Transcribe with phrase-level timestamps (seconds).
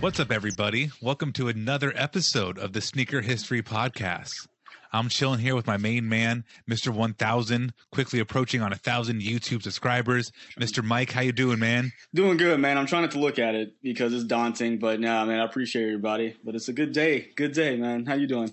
[0.00, 0.90] What's up, everybody?
[1.00, 4.46] Welcome to another episode of the Sneaker History Podcast.
[4.92, 6.90] I'm chilling here with my main man, Mr.
[6.94, 10.30] 1000, quickly approaching on a thousand YouTube subscribers.
[10.60, 10.84] Mr.
[10.84, 11.92] Mike, how you doing, man?
[12.14, 12.78] Doing good, man.
[12.78, 15.84] I'm trying not to look at it because it's daunting, but nah, man, I appreciate
[15.84, 16.36] everybody.
[16.44, 17.28] But it's a good day.
[17.34, 18.04] Good day, man.
[18.06, 18.52] How you doing?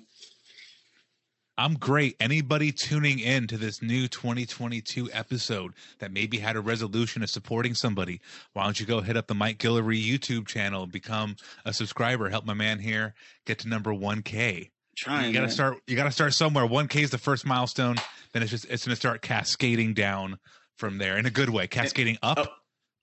[1.57, 2.15] I'm great.
[2.19, 7.75] Anybody tuning in to this new 2022 episode that maybe had a resolution of supporting
[7.75, 8.21] somebody,
[8.53, 12.45] why don't you go hit up the Mike Guillory YouTube channel, become a subscriber, help
[12.45, 13.13] my man here
[13.45, 14.71] get to number 1K.
[14.95, 15.27] Trying.
[15.27, 15.51] You gotta man.
[15.51, 15.77] start.
[15.87, 16.65] You gotta start somewhere.
[16.67, 17.95] 1K is the first milestone.
[18.31, 20.37] Then it's just it's gonna start cascading down
[20.77, 22.47] from there in a good way, cascading up, oh.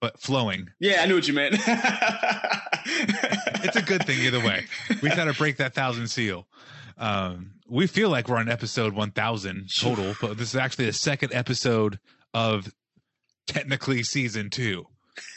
[0.00, 0.70] but flowing.
[0.78, 1.56] Yeah, I knew what you meant.
[3.62, 4.66] It's a good thing either way.
[5.02, 6.46] We gotta break that thousand seal.
[6.96, 11.32] Um, we feel like we're on episode 1000 total, but this is actually the second
[11.32, 11.98] episode
[12.34, 12.72] of
[13.46, 14.86] technically season two.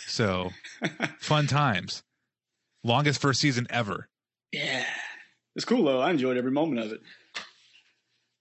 [0.08, 0.50] So
[1.20, 2.04] fun times.
[2.84, 4.10] Longest first season ever.
[4.52, 4.86] yeah,
[5.56, 6.02] it's cool though.
[6.02, 7.02] I enjoyed every moment of it.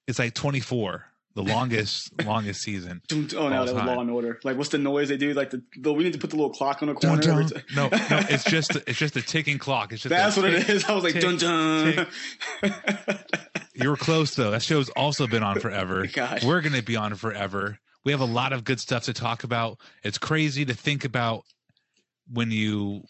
[0.08, 1.04] It's like 24,
[1.34, 3.00] the longest longest season.
[3.08, 3.86] Dun- Oh no, that was time.
[3.86, 4.38] Law and Order.
[4.44, 5.32] Like, what's the noise they do?
[5.34, 7.22] Like the, the we need to put the little clock on the corner.
[7.22, 7.46] dun.
[7.48, 7.98] ti- No, no,
[8.28, 9.92] it's just it's just a ticking clock.
[9.92, 10.84] It's just That's what it tick, is.
[10.84, 12.06] I was like, tick, dun dun.
[13.74, 14.50] You were close though.
[14.50, 16.06] That show's also been on forever.
[16.12, 16.44] Gosh.
[16.44, 17.78] We're going to be on forever.
[18.04, 19.78] We have a lot of good stuff to talk about.
[20.04, 21.44] It's crazy to think about
[22.30, 23.02] when you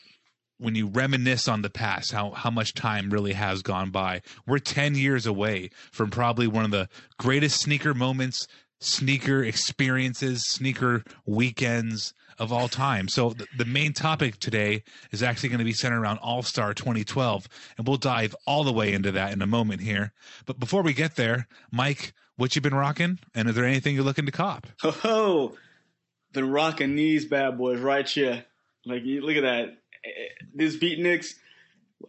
[0.62, 4.22] when you reminisce on the past how how much time really has gone by.
[4.46, 8.46] We're 10 years away from probably one of the greatest sneaker moments,
[8.78, 13.08] sneaker experiences, sneaker weekends of all time.
[13.08, 17.48] So the, the main topic today is actually going to be centered around All-Star 2012
[17.76, 20.12] and we'll dive all the way into that in a moment here.
[20.46, 24.04] But before we get there, Mike, what you been rocking and is there anything you're
[24.04, 24.66] looking to cop?
[24.80, 25.54] Ho ho!
[26.32, 28.46] Been rocking these bad boys right here.
[28.86, 29.81] Like, look at that.
[30.54, 31.34] These beatniks.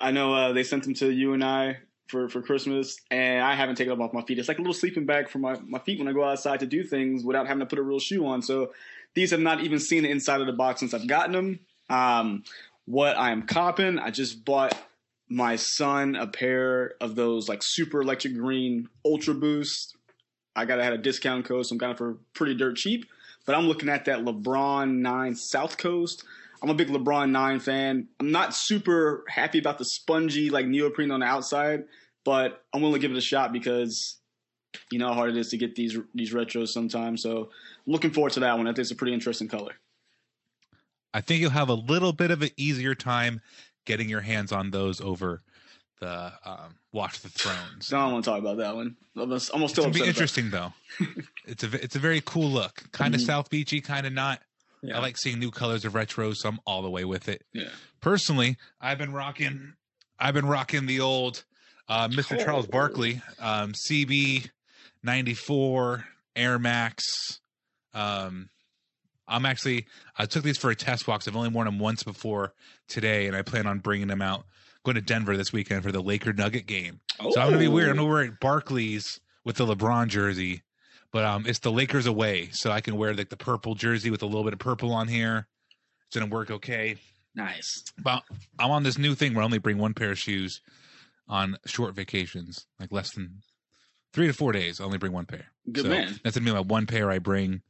[0.02, 1.78] I know uh, they sent them to you and I
[2.08, 4.40] for, for Christmas, and I haven't taken them off my feet.
[4.40, 6.66] It's like a little sleeping bag for my, my feet when I go outside to
[6.66, 8.42] do things without having to put a real shoe on.
[8.42, 8.74] So
[9.14, 11.60] these have not even seen the inside of the box since I've gotten them.
[11.90, 12.44] Um,
[12.86, 14.76] what I am copping, I just bought
[15.30, 19.96] my son a pair of those like super electric green Ultra Boost.
[20.56, 23.06] I got I had a discount code, so I'm got it for pretty dirt cheap.
[23.46, 26.24] But I'm looking at that LeBron 9 South Coast.
[26.64, 28.08] I'm a big LeBron 9 fan.
[28.22, 31.84] I'm not super happy about the spongy like neoprene on the outside,
[32.24, 34.18] but I'm willing to give it a shot because
[34.90, 37.22] you know how hard it is to get these these retros sometimes.
[37.22, 37.50] So
[37.86, 38.66] looking forward to that one.
[38.66, 39.74] I think it's a pretty interesting color.
[41.14, 43.42] I think you'll have a little bit of an easier time
[43.86, 45.44] getting your hands on those over
[46.00, 47.92] the um, Watch the Thrones.
[47.92, 48.96] no, I don't want to talk about that one.
[49.16, 50.74] I'm almost It's still gonna be interesting though.
[51.46, 53.26] it's a it's a very cool look, kind of Mhm.
[53.26, 54.42] South Beachy, kind of not.
[54.84, 54.98] Yeah.
[54.98, 57.44] I like seeing new colors of retro, so I'm all the way with it.
[57.54, 57.70] Yeah.
[58.02, 59.74] Personally, I've been rocking,
[60.20, 61.44] I've been rocking the old
[61.88, 62.44] uh, Mr.
[62.44, 62.72] Charles Oh.
[62.72, 64.50] Barkley um, CB
[65.04, 66.06] '94
[66.36, 67.04] Air Max.
[67.94, 68.50] Um,
[69.28, 69.86] I'm actually
[70.18, 71.22] I took these for a test walk.
[71.22, 72.54] 'cause I've only worn them once before
[72.88, 74.46] today, and I plan on bringing them out.
[74.84, 77.00] Going to Denver this weekend for the Laker Nugget game.
[77.22, 77.90] So I'm gonna be weird.
[77.90, 80.64] I'm gonna wear Barkleys with the LeBron jersey,
[81.14, 84.24] but um, it's the Lakers away, so I can wear like the purple jersey with
[84.24, 85.48] a little bit of purple on here.
[86.08, 86.98] It's gonna work okay.
[87.36, 87.84] Nice.
[87.98, 88.24] But
[88.60, 90.62] I'm on this new thing where I only bring one pair of shoes
[91.30, 93.42] on short vacations, like less than
[94.12, 94.82] three to four days.
[94.82, 95.46] I only bring one pair.
[95.72, 96.20] Good So man.
[96.24, 97.62] That's gonna be my one pair I bring.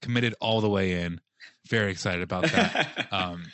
[0.00, 1.20] Committed all the way in.
[1.68, 3.08] Very excited about that.
[3.12, 3.44] um,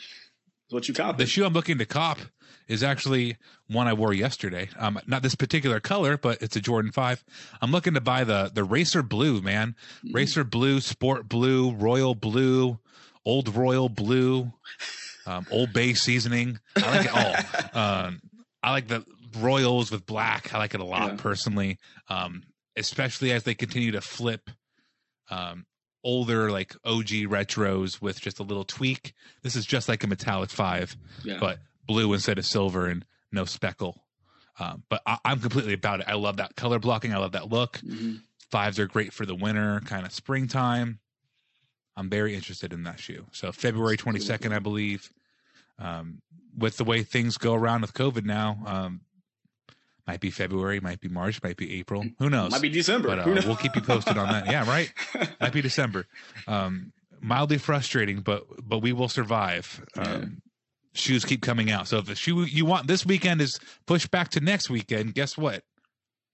[0.73, 1.17] what you cop.
[1.17, 2.19] The shoe I'm looking to cop
[2.67, 3.37] is actually
[3.67, 4.69] one I wore yesterday.
[4.77, 7.23] Um, not this particular color, but it's a Jordan Five.
[7.61, 9.75] I'm looking to buy the the Racer Blue, man.
[10.11, 12.79] Racer Blue, Sport Blue, Royal Blue,
[13.25, 14.51] Old Royal Blue,
[15.25, 16.59] um, Old Bay seasoning.
[16.77, 17.13] I like it
[17.75, 17.81] all.
[18.07, 18.21] um,
[18.61, 19.05] I like the
[19.39, 20.53] Royals with black.
[20.53, 21.17] I like it a lot Yeah.
[21.17, 22.43] personally, um,
[22.77, 24.49] especially as they continue to flip
[25.29, 25.65] um,
[26.03, 29.13] older like OG retros with just a little tweak.
[29.41, 31.37] This is just like a metallic five, Yeah.
[31.39, 34.03] but blue instead of silver and no speckle.
[34.59, 36.05] Um, but I, I'm completely about it.
[36.07, 37.13] I love that color blocking.
[37.13, 37.79] I love that look.
[37.79, 38.21] Mhm.
[38.51, 40.99] Fives are great for the winter, kind of springtime.
[41.95, 43.25] I'm very interested in that shoe.
[43.31, 45.11] So February 22nd, I believe.
[45.79, 46.21] Um,
[46.55, 49.01] with the way things go around with COVID now, um,
[50.07, 52.03] might be February, might be March, might be April.
[52.19, 52.51] Who knows?
[52.51, 53.07] Might be December.
[53.09, 53.45] but uh, Who knows?
[53.45, 54.47] we'll keep you posted on that.
[54.47, 54.91] Yeah, right.
[55.41, 56.05] Might be December.
[56.47, 56.91] Um,
[57.21, 59.83] mildly frustrating, but but we will survive.
[59.97, 60.41] Um,
[60.95, 61.87] Shoes keep coming out.
[61.87, 65.35] So if the shoe you want this weekend is pushed back to next weekend, guess
[65.37, 65.63] what?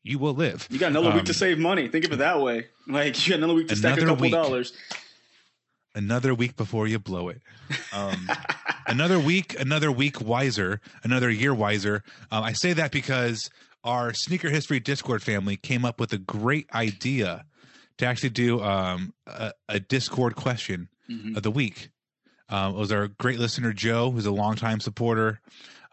[0.04, 0.68] You will live.
[0.70, 1.88] You got another week to Um, save money.
[1.88, 2.68] Think of it that way.
[2.88, 4.34] Like you got another week to stack a couple week.
[4.34, 4.74] dollars.
[5.96, 7.42] Another week before you blow it.
[7.94, 8.30] Um,
[8.88, 12.04] another week, another week wiser, another year wiser.
[12.32, 13.50] Um, I say that because
[13.84, 17.46] our sneaker history Discord family came up with a great idea
[17.98, 21.36] to actually do um, a, a Discord question Mhm.
[21.36, 21.90] of the week.
[22.50, 25.40] Um, it was our great listener Joe, who's a longtime supporter,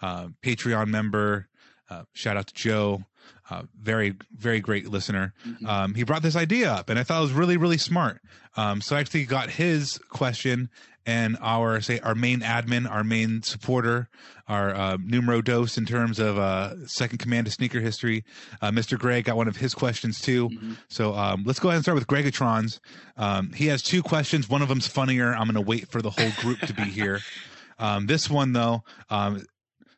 [0.03, 1.49] uh, Patreon member.
[1.89, 3.05] Uh, shout out to Joe,
[3.51, 5.33] uh, very very great listener.
[5.67, 8.21] Um, he brought this idea up, and I thought it was really really smart.
[8.57, 10.71] Um, so I actually got his question,
[11.05, 14.09] and our say our main admin, our main supporter,
[14.49, 18.25] our uh, numero dos in terms of uh, second command to sneaker history,
[18.63, 18.99] uh, Mr.
[18.99, 20.49] Greg got one of his questions too.
[20.89, 22.81] So um, let's go ahead and start with Gregatron's.
[23.17, 24.49] Um, he has two questions.
[24.49, 25.35] One of them's funnier.
[25.35, 27.21] I'm going to wait for the whole group to be here.
[27.79, 29.45] Um, this one though, um,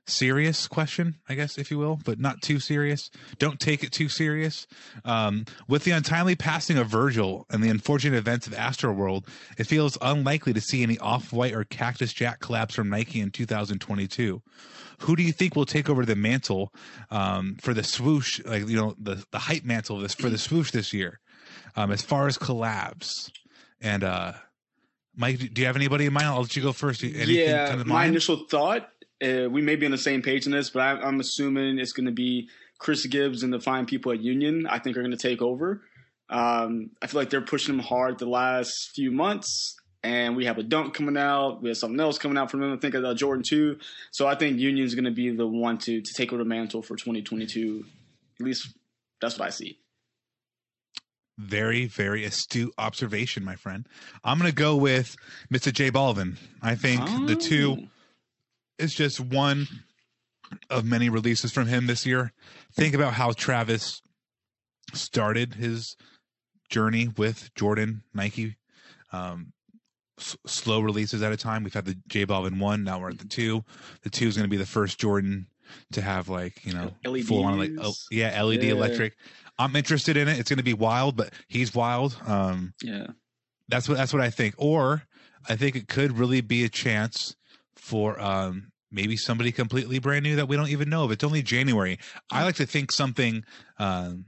[0.08, 3.10] serious question, I guess, if you will, but not too serious.
[3.38, 4.66] Don't take it too serious.
[5.04, 9.98] Um, with the untimely passing of Virgil and the unfortunate events of Astroworld, it feels
[10.00, 14.42] unlikely to see any off-white or Cactus Jack collabs from Nike in 2022.
[15.02, 16.72] Who do you think will take over the mantle
[17.10, 20.38] um, for the swoosh, like you know, the the hype mantle of this for the
[20.38, 21.20] swoosh this year?
[21.76, 23.30] Um, as far as collabs,
[23.80, 24.32] and uh,
[25.14, 26.26] Mike, do you have anybody in mind?
[26.26, 27.02] I'll let you go first.
[27.02, 28.10] Anything yeah, come to my mind?
[28.10, 28.88] initial thought,
[29.22, 31.92] uh, we may be on the same page in this, but I, I'm assuming it's
[31.92, 32.48] going to be
[32.78, 34.66] Chris Gibbs and the fine people at Union.
[34.66, 35.82] I think are going to take over.
[36.30, 40.58] Um, I feel like they're pushing them hard the last few months, and we have
[40.58, 41.62] a dunk coming out.
[41.62, 42.72] We have something else coming out from them.
[42.72, 43.78] I think of uh, Jordan two.
[44.12, 46.48] So I think Union is going to be the one to to take over the
[46.48, 47.84] mantle for 2022.
[48.40, 48.68] At least
[49.20, 49.78] that's what I see.
[51.38, 53.86] Very, very astute observation, my friend.
[54.24, 55.16] I'm going to go with
[55.52, 55.72] Mr.
[55.72, 56.36] J Balvin.
[56.60, 57.88] I think the two Oh.
[58.78, 59.66] Is just one
[60.70, 62.32] of many releases from him this year.
[62.74, 64.00] Think about how Travis
[64.94, 65.96] started his
[66.70, 68.56] journey with Jordan, Nike.
[69.12, 69.52] Um,
[70.18, 71.64] s- slow releases at a time.
[71.64, 72.84] We've had the J Balvin one.
[72.84, 73.64] Now we're at the two.
[74.02, 75.46] The two is going to be the first Jordan
[75.92, 76.92] to have like you know
[77.24, 78.72] full on like oh, yeah LED Yeah.
[78.72, 79.14] electric.
[79.58, 80.38] I'm interested in it.
[80.38, 82.16] It's going to be wild, but he's wild.
[82.26, 83.08] Um, Yeah.
[83.68, 84.54] that's what that's what I think.
[84.56, 85.02] Or
[85.48, 87.34] I think it could really be a chance
[87.88, 91.10] for um maybe somebody completely brand new that we don't even know of.
[91.10, 91.98] It's only January.
[92.30, 93.42] I like to think something
[93.78, 94.26] um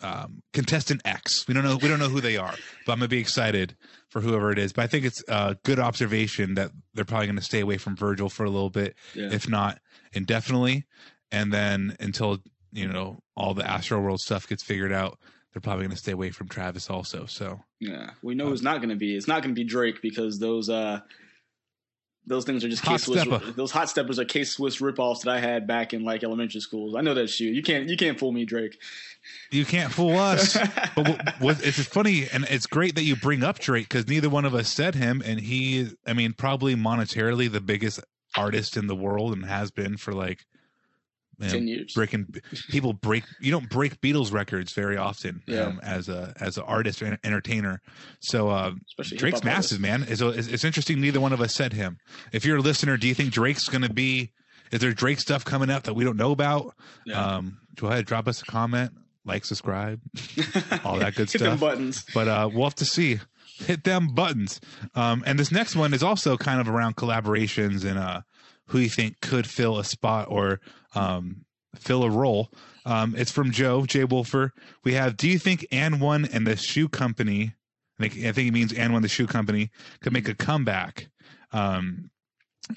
[0.00, 1.46] um contestant X.
[1.48, 2.54] We don't know we don't know who they are,
[2.84, 3.76] but I'm gonna be excited
[4.10, 4.72] for whoever it is.
[4.72, 8.28] But I think it's a good observation that they're probably gonna stay away from Virgil
[8.28, 9.30] for a little bit, Yeah.
[9.32, 9.78] if not
[10.12, 10.84] indefinitely.
[11.32, 12.38] And then until,
[12.72, 15.18] you know, all the Astro World stuff gets figured out,
[15.52, 17.24] they're probably gonna stay away from Travis also.
[17.26, 19.16] So Yeah, we know it's not going to be.
[19.16, 21.00] It's not going to be Drake because those uh
[22.26, 23.22] those things are just Hot K Swiss.
[23.22, 23.52] stepper.
[23.52, 26.94] Those hot steppers are K Swiss ripoffs that I had back in like elementary schools.
[26.96, 27.44] I know that shoe.
[27.44, 28.78] You can't you can't fool me, Drake.
[29.50, 30.56] You can't fool us.
[30.96, 34.54] but it's funny, and it's great that you bring up Drake because neither one of
[34.54, 38.00] us said him, and he, I mean, probably monetarily the biggest
[38.36, 40.44] artist in the world and has been for like
[41.38, 41.94] you know, 10 years.
[41.94, 42.26] breaking
[42.70, 43.24] people break.
[43.40, 45.62] You don't break Beatles records very often Yeah.
[45.66, 47.82] um, as a as an artist or an entertainer.
[48.20, 50.04] So uh, Drake's massive, man.
[50.08, 51.00] It's, it's, interesting.
[51.00, 51.98] Neither one of us said him.
[52.32, 54.32] If you're a listener, do you think Drake's going to be?
[54.72, 56.74] Is there Drake stuff coming up that we don't know about?
[57.04, 57.36] Yeah.
[57.36, 58.90] Um, go ahead, drop us a comment,
[59.24, 60.00] like, subscribe,
[60.84, 61.60] all that good Hit them stuff.
[61.60, 62.04] buttons.
[62.12, 63.20] But uh, we'll have to see.
[63.58, 64.60] Hit them buttons.
[64.94, 68.22] Um, and this next one is also kind of around collaborations and uh,
[68.68, 70.60] who you think could fill a spot or
[70.94, 71.44] um,
[71.76, 72.50] fill a role.
[72.84, 74.52] Um, it's from Joe Jay Wolfer.
[74.84, 75.16] We have.
[75.16, 77.54] Do you think and one and the shoe company?
[77.98, 79.70] I think I think he means and one the shoe company
[80.00, 81.08] could make a comeback.
[81.52, 82.10] Um,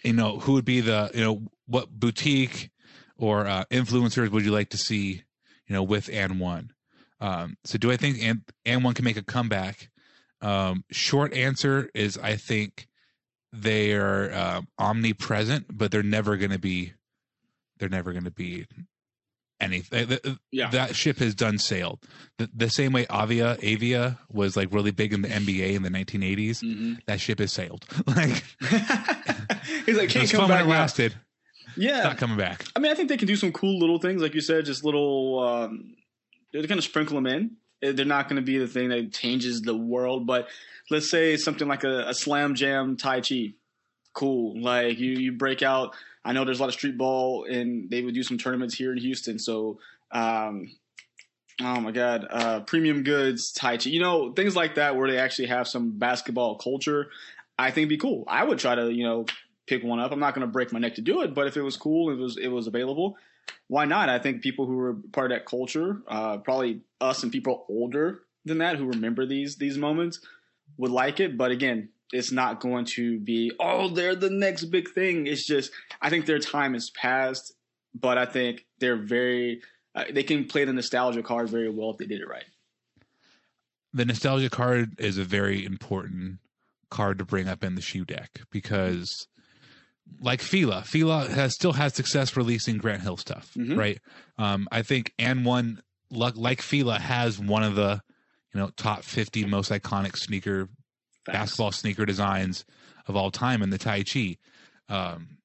[0.04, 2.70] you know, who would be the, you know, what boutique
[3.18, 5.24] or uh, influencers would you like to see,
[5.68, 6.72] you know, with and one?
[7.20, 8.22] Um, so do I think
[8.66, 9.90] and one can make a comeback?
[10.42, 12.88] Um, short answer is I think
[13.52, 16.94] they are uh, omnipresent, but they're never going to be.
[17.80, 18.66] They're never going to be
[19.62, 20.38] anything.
[20.52, 20.70] Yeah.
[20.70, 22.00] That ship has done sailed.
[22.38, 25.90] The, the same way Avia Avia was like really big in the NBA in the
[25.90, 26.62] 1980s.
[26.64, 26.94] Mm-hmm.
[27.08, 27.86] That ship has sailed.
[28.08, 28.44] like
[29.86, 31.16] He's like, can't come back lasted.
[31.68, 32.66] It's Yeah, not coming back.
[32.76, 34.84] I mean, I think they can do some cool little things, like you said, just
[34.84, 35.40] little.
[35.40, 35.96] Um,
[36.52, 37.52] they're going to sprinkle them in.
[37.82, 40.48] Eh, They're not going to be the thing that changes the world, but
[40.90, 43.54] let's say something like a, a slam jam tai chi.
[44.14, 44.62] Cool.
[44.62, 45.96] Like you, you break out.
[46.26, 48.92] I know there's a lot of street ball, and they would do some tournaments here
[48.92, 49.40] in Houston.
[49.40, 49.80] So,
[50.12, 50.70] um,
[51.62, 53.90] oh my God, uh, premium goods tai chi.
[53.90, 57.10] You know, things like that where they actually have some basketball culture.
[57.58, 58.26] I think be cool.
[58.28, 59.26] I would try to, you know,
[59.68, 60.12] pick one up.
[60.12, 62.10] I'm not going to break my neck to do it, but if it was cool,
[62.12, 63.18] it was it was available.
[63.68, 64.10] Why not?
[64.10, 68.22] I think people who were part of that culture, uh, probably us and people older
[68.46, 70.20] than that who remember these these moments,
[70.80, 71.38] would like it.
[71.38, 75.28] But again, it's not going to be oh they're the next big thing.
[75.28, 75.70] It's just
[76.02, 77.54] I think their time is past,
[77.94, 79.62] but I think they're very
[79.94, 82.46] uh, they can play the nostalgia card very well if they did it right.
[83.94, 86.38] the nostalgia card is a very important
[86.92, 89.28] card to bring up in the shoe deck because
[90.22, 93.78] like Fila, Fila has still had success releasing Grant Hill stuff, Mhm.
[93.78, 94.00] right?
[94.38, 95.82] Um, I think and one
[96.12, 98.02] like, like Fila has one of the
[98.54, 100.70] you know top 50 most iconic sneaker
[101.26, 102.66] basketball sneaker designs
[103.08, 104.38] of all time in the Tai Chi.
[104.88, 105.38] Um,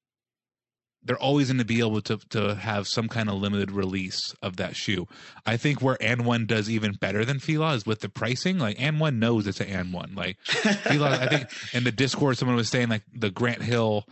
[1.03, 4.55] they're always going to be able to to have some kind of limited release of
[4.57, 5.07] that shoe.
[5.45, 8.57] I think where and one does even better than Fila is with the pricing.
[8.57, 10.15] Like and one knows it's an and one.
[10.15, 14.05] Like Fila, I think in the Discord someone was saying like the Grant Hill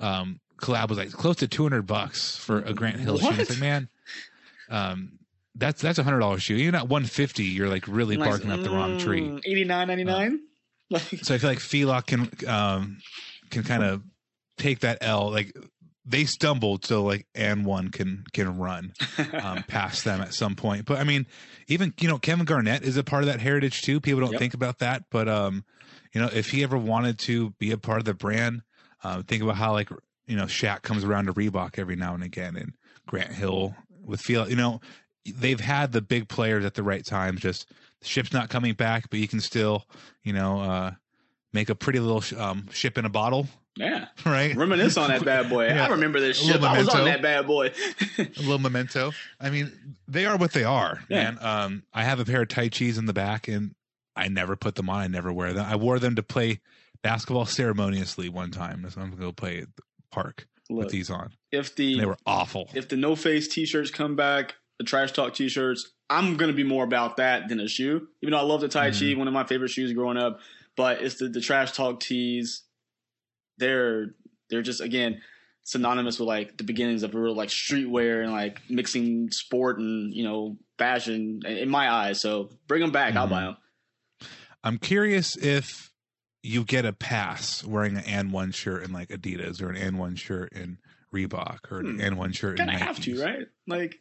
[0.00, 3.28] um, collab was like close to two hundred bucks for a Grant Hill shoe.
[3.28, 3.50] It's What?
[3.50, 3.88] like man,
[4.68, 5.19] um,
[5.54, 6.56] that's that's a hundred dollar shoe.
[6.56, 9.22] Even at one fifty, you're like really Like, barking up the wrong tree.
[9.22, 10.40] mm, Eighty nine ninety nine.
[10.90, 12.98] Like So I feel like Fila can um
[13.50, 14.02] can kind of
[14.58, 15.30] take that L.
[15.30, 15.56] Like
[16.04, 18.92] they stumbled, so like and one can can run
[19.42, 20.84] um, past them at some point.
[20.86, 21.26] But I mean,
[21.68, 24.00] even you know Kevin Garnett is a part of that heritage too.
[24.00, 24.38] People don't Yep.
[24.38, 25.64] think about that, but um,
[26.12, 28.62] you know if he ever wanted to be a part of the brand,
[29.04, 29.90] uh, think about how like
[30.26, 32.72] you know Shaq comes around to Reebok every now and again, and
[33.06, 34.48] Grant Hill with Fila.
[34.48, 34.80] You know
[35.26, 37.38] they've had the big players at the right time.
[37.38, 39.84] Just the ship's not coming back, but you can still
[40.24, 40.90] you know uh,
[41.52, 43.46] make a pretty little sh- um, ship in a bottle,
[43.76, 44.06] yeah.
[44.26, 44.56] right?
[44.56, 45.66] Reminisce on that bad boy.
[45.68, 45.86] Yeah.
[45.86, 46.62] I remember this shit.
[46.62, 47.72] I was on that bad boy.
[48.18, 49.12] a little memento.
[49.40, 49.72] I mean,
[50.08, 51.30] they are what they are, Yeah.
[51.32, 51.38] man.
[51.40, 53.74] Um, I have a pair of Tai Chis in the back, and
[54.16, 55.00] I never put them on.
[55.00, 55.64] I never wear them.
[55.66, 56.60] I wore them to play
[57.02, 58.84] basketball ceremoniously one time.
[58.90, 61.30] So I'm gonna go play at the park Look, with these on.
[61.52, 62.68] if the And they were awful.
[62.74, 66.54] if the no face t shirts come back, the trash talk t shirts, I'm gonna
[66.54, 68.08] be more about that than a shoe.
[68.22, 69.18] Even though I love the Tai Chi, Mm-hmm.
[69.18, 70.40] one of my favorite shoes growing up,
[70.74, 72.62] but it's the, the trash talk tees.
[73.58, 74.14] They're
[74.48, 75.20] they're just again
[75.64, 80.24] synonymous with like the beginnings of real like streetwear and like mixing sport and you
[80.24, 82.20] know fashion in my eyes.
[82.22, 83.14] So bring them back.
[83.16, 83.34] I'll Mm-hmm.
[83.34, 83.56] buy them.
[84.64, 85.92] I'm curious if
[86.42, 89.98] you get a pass wearing an and one shirt in like Adidas or an and
[89.98, 90.78] one shirt in
[91.14, 92.00] Reebok or an Hmm.
[92.00, 93.46] and one shirt in Kind of have to, right?
[93.66, 94.00] Like,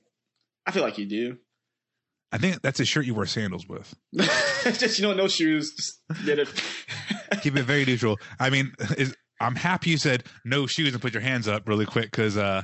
[0.70, 1.38] I feel like you do.
[2.32, 3.92] I think that's a shirt you wear sandals with.
[4.14, 5.74] just you know, no shoes.
[5.74, 6.48] Just get it.
[7.42, 8.20] Keep it very neutral.
[8.40, 11.88] I mean, is, I'm happy you said no shoes and put your hands up really
[11.88, 12.62] quick because uh,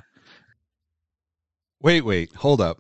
[1.82, 2.80] Wait, wait, hold up.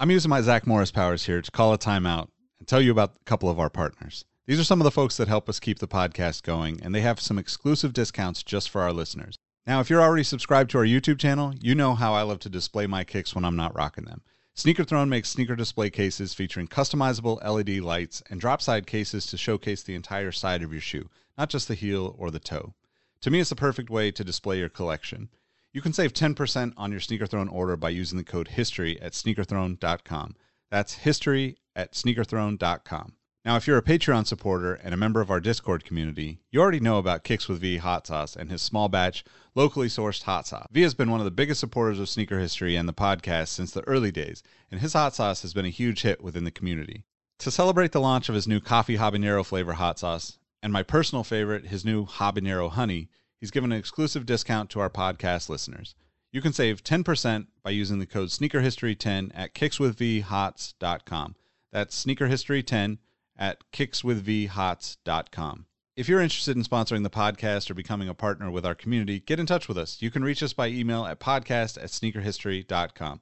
[0.00, 3.14] I'm using my Zach Morris powers here to call a timeout and tell you about
[3.20, 4.24] a couple of our partners.
[4.46, 7.02] These are some of the folks that help us keep the podcast going, and they
[7.02, 9.36] have some exclusive discounts just for our listeners.
[9.66, 12.48] Now, if you're already subscribed to our YouTube channel, you know how I love to
[12.48, 14.22] display my kicks when I'm not rocking them.
[14.54, 19.38] Sneaker Throne makes sneaker display cases featuring customizable LED lights and drop side cases to
[19.38, 22.74] showcase the entire side of your shoe, not just the heel or the toe.
[23.22, 25.30] To me, it's the perfect way to display your collection.
[25.72, 29.12] You can save 10% on your Sneaker Throne order by using the code HISTORY at
[29.12, 30.36] sneakerthrone.com.
[30.70, 33.14] That's history at sneakerthrone.com.
[33.44, 36.78] Now, if you're a Patreon supporter and a member of our Discord community, you already
[36.78, 39.24] know about Kicks with V hot sauce and his small batch,
[39.56, 40.68] locally sourced hot sauce.
[40.70, 43.72] V has been one of the biggest supporters of sneaker history and the podcast since
[43.72, 47.02] the early days, and his hot sauce has been a huge hit within the community.
[47.40, 51.24] To celebrate the launch of his new coffee habanero flavor hot sauce, and my personal
[51.24, 53.08] favorite, his new habanero honey,
[53.40, 55.96] he's given an exclusive discount to our podcast listeners.
[56.30, 61.34] You can save 10% by using the code SneakerHistory10 at kickswithvhots.com.
[61.72, 62.98] That's SneakerHistory10
[63.38, 65.66] at kickswithvhots.com.
[65.94, 69.38] If you're interested in sponsoring the podcast or becoming a partner with our community, get
[69.38, 70.00] in touch with us.
[70.00, 73.20] You can reach us by email at podcast at sneakerhistory.com.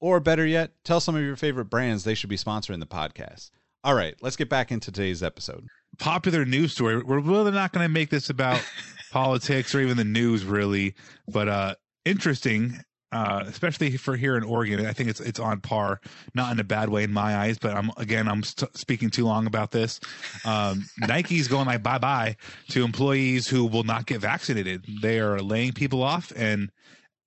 [0.00, 3.50] Or better yet, tell some of your favorite brands they should be sponsoring the podcast.
[3.82, 5.66] All right, let's get back into today's episode.
[5.98, 7.02] popular news story.
[7.02, 8.62] We're really not going to make this about
[9.10, 10.94] politics or even the news, really,
[11.26, 11.74] but uh,
[12.04, 12.78] interesting.
[13.12, 16.00] Uh, especially for here in Oregon, I think it's it's on par,
[16.34, 17.58] not in a bad way in my eyes.
[17.58, 19.98] But I'm again, I'm st- speaking too long about this.
[20.44, 22.36] Um, Nike's going like bye bye
[22.68, 24.84] to employees who will not get vaccinated.
[25.02, 26.70] They are laying people off, and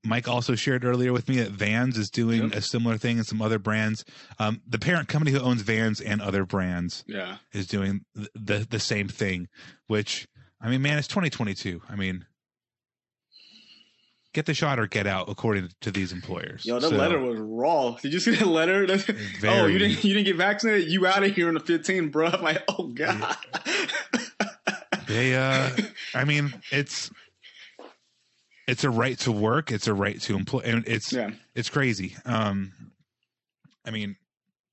[0.05, 3.41] Mike also shared earlier with me that Vans is doing a similar thing, and some
[3.41, 4.05] other brands.
[4.39, 7.37] Um, the parent company who owns Vans and other brands Yeah.
[7.51, 9.47] is doing th- the the same thing.
[9.87, 10.27] Which
[10.61, 11.81] I mean, man, it's 2022.
[11.89, 12.25] I mean,
[14.33, 16.65] get the shot or get out, according to these employers.
[16.65, 17.91] Yo, that So, letter was raw.
[18.01, 18.85] Did you see that letter?
[18.89, 18.97] oh,
[19.39, 19.73] Very.
[19.73, 20.89] you didn't you didn't get vaccinated?
[20.89, 22.27] You out of here on the 15, bro.
[22.33, 23.37] I'm like, oh god.
[25.05, 25.69] They, uh,
[26.15, 27.11] I mean, it's
[28.67, 29.71] it's a right to work.
[29.71, 31.31] It's a right to employ, and it's yeah.
[31.55, 32.15] it's crazy.
[32.25, 32.71] Um,
[33.85, 34.15] I mean,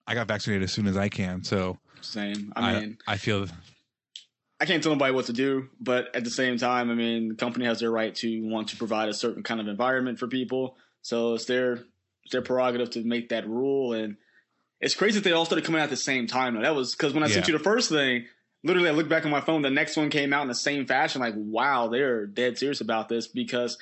[0.06, 2.52] I got vaccinated as soon as I can, so Same.
[2.54, 3.48] I I mean, I feel
[4.60, 7.34] I can't tell nobody what to do, but at the same time, I mean, the
[7.34, 10.76] company has their right to want to provide a certain kind of environment for people.
[11.00, 11.84] So it's their
[12.24, 13.94] it's their prerogative to make that rule.
[13.94, 14.16] And
[14.80, 16.54] it's crazy that they all started coming out at the same time.
[16.54, 16.62] Though.
[16.62, 18.26] That was because when I sent you the first thing,
[18.62, 20.86] literally I looked back on my phone, the next one came out in the same
[20.86, 21.22] fashion.
[21.22, 23.78] Like, wow, they're dead serious about this because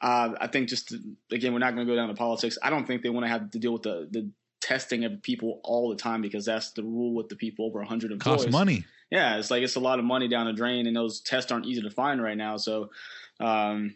[0.00, 1.00] uh, I think just to,
[1.32, 2.56] again, we're not going to go down to politics.
[2.62, 4.30] I don't think they want to have to deal with the the
[4.62, 8.12] testing of people all the time because that's the rule with the people over 100
[8.12, 8.86] employees cost money.
[9.14, 11.66] Yeah, it's like it's a lot of money down the drain, and those tests aren't
[11.66, 12.56] easy to find right now.
[12.56, 12.90] So,
[13.38, 13.94] um,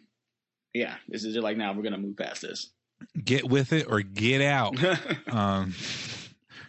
[0.73, 2.69] yeah, this is like now we're gonna move past this.
[3.21, 4.77] Get with it or get out.
[5.29, 5.75] Um,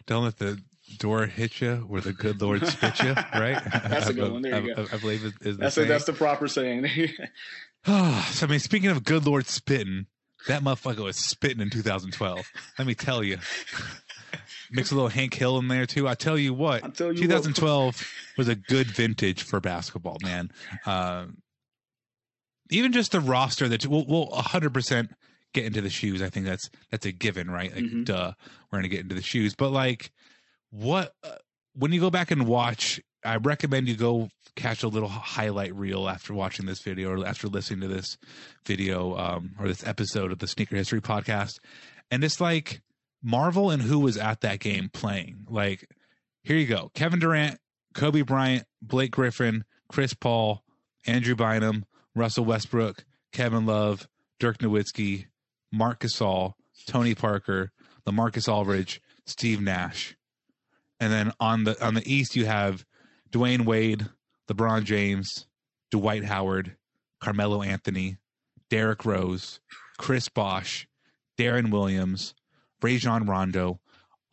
[0.07, 0.61] don't let the
[0.99, 3.15] door hit you where the good Lord spit you.
[3.15, 3.63] Right?
[3.73, 4.43] That's a good one.
[4.43, 4.87] There you I, go.
[4.91, 5.87] I, I believe it is the that's saying.
[5.87, 6.87] a, that's the proper saying.
[7.87, 10.07] so I mean, speaking of good Lord spitting,
[10.49, 12.51] that motherfucker was spitting in 2012.
[12.79, 13.39] Let me tell you.
[14.71, 16.09] Mix a little Hank Hill in there too.
[16.09, 17.43] I tell you what, I'll tell you what.
[17.45, 20.51] 2012 was a good vintage for basketball, man.
[20.87, 21.39] Um,
[22.71, 25.09] even just the roster that we'll, we'll 100%
[25.53, 26.23] get into the shoes.
[26.23, 27.75] I think that's that's a given, right?
[27.75, 28.05] Like, Mhm.
[28.05, 28.33] duh,
[28.71, 29.55] we're gonna get into the shoes.
[29.57, 30.13] But like,
[30.71, 31.37] what uh,
[31.75, 33.01] when you go back and watch?
[33.25, 37.49] I recommend you go catch a little highlight reel after watching this video or after
[37.49, 38.17] listening to this
[38.65, 41.59] video um, or this episode of the Sneaker History Podcast,
[42.11, 42.81] and it's like
[43.23, 45.47] Marvel and who was at that game playing.
[45.49, 45.89] Like,
[46.43, 47.59] here you go: Kevin Durant,
[47.95, 50.63] Kobe Bryant, Blake Griffin, Chris Paul,
[51.07, 55.27] Andrew Bynum, Russell Westbrook, Kevin Love, Dirk Nowitzki,
[55.73, 56.55] Marc Gasol,
[56.87, 57.73] Tony Parker,
[58.07, 60.17] LaMarcus Aldridge, Steve Nash.
[60.99, 62.85] And then on the on the East you have
[63.31, 64.07] Dwyane Wade,
[64.51, 65.47] LeBron James,
[65.91, 66.77] Dwight Howard,
[67.21, 68.19] Carmelo Anthony,
[68.69, 69.61] Derrick Rose,
[69.99, 70.87] Chris Bosh,
[71.39, 72.35] Deron Williams,
[72.83, 73.81] Rajon Rondo,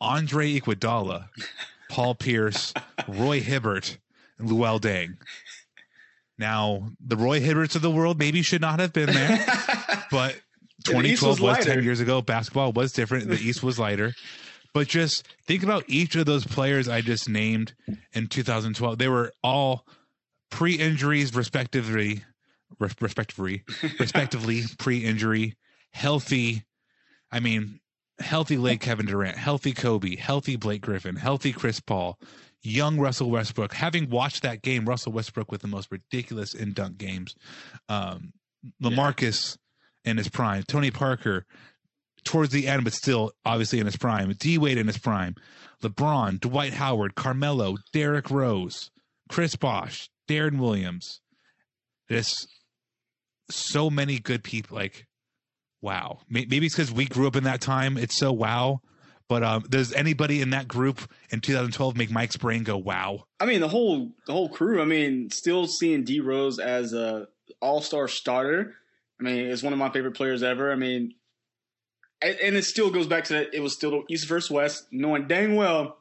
[0.00, 1.28] Andre Iguodala,
[1.90, 2.72] Paul Pierce,
[3.06, 3.98] Roy Hibbert,
[4.38, 5.16] and Luol Deng.
[6.38, 9.44] Now, the Roy Hibberts of the world maybe should not have been there,
[10.10, 10.36] but
[10.88, 12.22] Yeah, the East 2012 was, was 10 years ago.
[12.22, 13.28] Basketball was different.
[13.28, 14.14] The East was lighter.
[14.72, 17.74] But just think about each of those players I just named
[18.12, 18.98] in 2012.
[18.98, 19.84] They were all
[20.50, 22.22] pre-injuries, respectively,
[22.78, 23.64] res- respectively,
[23.98, 25.56] respectively pre-injury,
[25.90, 26.64] healthy.
[27.32, 27.80] I mean,
[28.20, 32.18] healthy leg Kevin Durant, healthy Kobe, healthy Blake Griffin, healthy Chris Paul,
[32.62, 33.74] young Russell Westbrook.
[33.74, 37.34] Having watched that game, Russell Westbrook with the most ridiculous in dunk games.
[37.88, 38.32] Um,
[38.82, 39.56] Lamarcus
[40.04, 41.44] in his prime, Tony Parker
[42.24, 44.32] towards the end, but still obviously in his prime.
[44.38, 45.34] D Wade in his prime,
[45.82, 48.90] LeBron, Dwight Howard, Carmelo, Derrick Rose,
[49.28, 51.20] Chris Bosh, Deron Williams.
[52.08, 52.46] There's
[53.50, 54.76] so many good people.
[54.76, 55.06] Like,
[55.80, 56.20] wow.
[56.28, 57.96] Maybe it's because we grew up in that time.
[57.96, 58.80] It's so wow.
[59.28, 63.26] But um, does anybody in that group in 2012 make Mike's brain go wow?
[63.38, 64.80] I mean, the whole the whole crew.
[64.80, 67.28] I mean, still seeing D Rose as a
[67.60, 68.74] All Star starter.
[69.20, 70.72] I mean, it's one of my favorite players ever.
[70.72, 71.14] I mean,
[72.22, 73.54] and, it still goes back to that.
[73.54, 75.98] It was still East versus West, knowing dang well,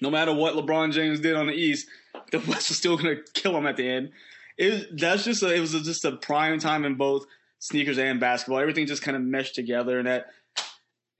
[0.00, 1.86] no matter what LeBron James did on the East,
[2.30, 4.10] the West was still going to kill him at the end.
[4.56, 7.26] It that's just a, it was just a prime time in both
[7.62, 8.58] sneakers and basketball.
[8.58, 10.26] Everything just kind of meshed together, and that.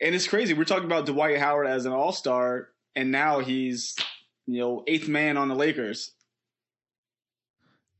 [0.00, 0.52] And it's crazy.
[0.52, 3.96] We're talking about Dwight Howard as an All Star, and now he's
[4.46, 6.12] you know eighth man on the Lakers.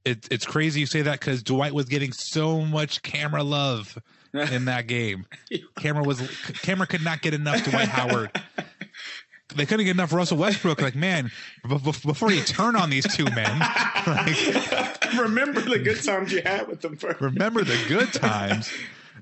[0.05, 3.97] It, it's crazy you say that because Dwight was getting so much camera love
[4.35, 5.27] in that game.
[5.79, 6.21] Camera was
[6.63, 8.31] camera could not get enough Dwight Howard.
[9.55, 10.81] they couldn't get enough Russell Westbrook.
[10.81, 11.31] Like, man,
[11.69, 13.59] b- b- before you turn on these two men,
[14.07, 17.21] like, Remember the good times you had with them first.
[17.21, 18.71] remember the good times.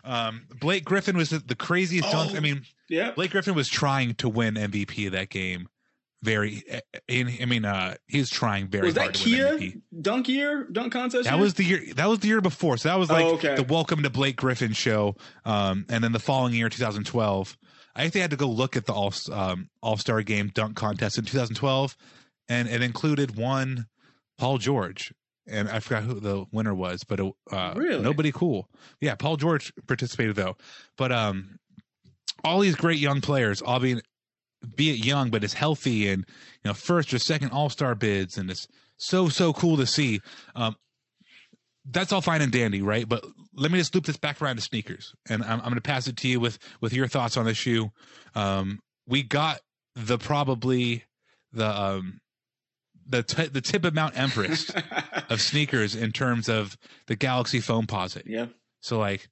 [0.05, 2.35] Um, Blake Griffin was the, the craziest dunk.
[2.37, 3.11] I mean, Yeah.
[3.13, 5.69] Blake Griffin was trying to win MVP of that game.
[6.23, 6.63] Very,
[7.09, 9.59] in, I mean, uh, he was trying very Was that Kia
[10.03, 11.25] dunk year, dunk contest?
[11.25, 11.43] That year?
[11.43, 11.81] was the year.
[11.97, 12.77] That was the year before.
[12.77, 13.55] So that was like Oh, okay.
[13.57, 15.17] the Welcome to Blake Griffin show.
[15.47, 17.57] Um, and then the following year, 2012,
[17.95, 20.77] I think they had to go look at the All um, All Star Game dunk
[20.77, 21.97] contest in 2012,
[22.49, 23.87] and it included one
[24.39, 25.13] Paul George,
[25.47, 28.03] and I forgot who the winner was, but uh, Really?
[28.03, 28.69] nobody cool.
[29.01, 30.57] Yeah, Paul George participated though,
[30.97, 31.59] but um,
[32.45, 34.01] all these great young players, all being
[34.77, 36.25] be it young but it's healthy and
[36.63, 38.67] you know first or second All Star bids, and it's
[38.99, 40.21] so so cool to see.
[40.55, 40.77] Um,
[41.85, 43.09] that's all fine and dandy, right?
[43.09, 45.81] But let me just loop this back around to sneakers, and I'm, I'm going to
[45.81, 47.91] pass it to you with with your thoughts on the shoe.
[48.35, 49.61] Um, we got
[49.95, 51.05] the probably
[51.53, 52.21] the um,
[53.07, 54.75] the t- the tip of Mount Everest
[55.31, 58.23] of sneakers in terms of the Galaxy Foamposite.
[58.27, 58.47] yeah.
[58.83, 59.29] So like,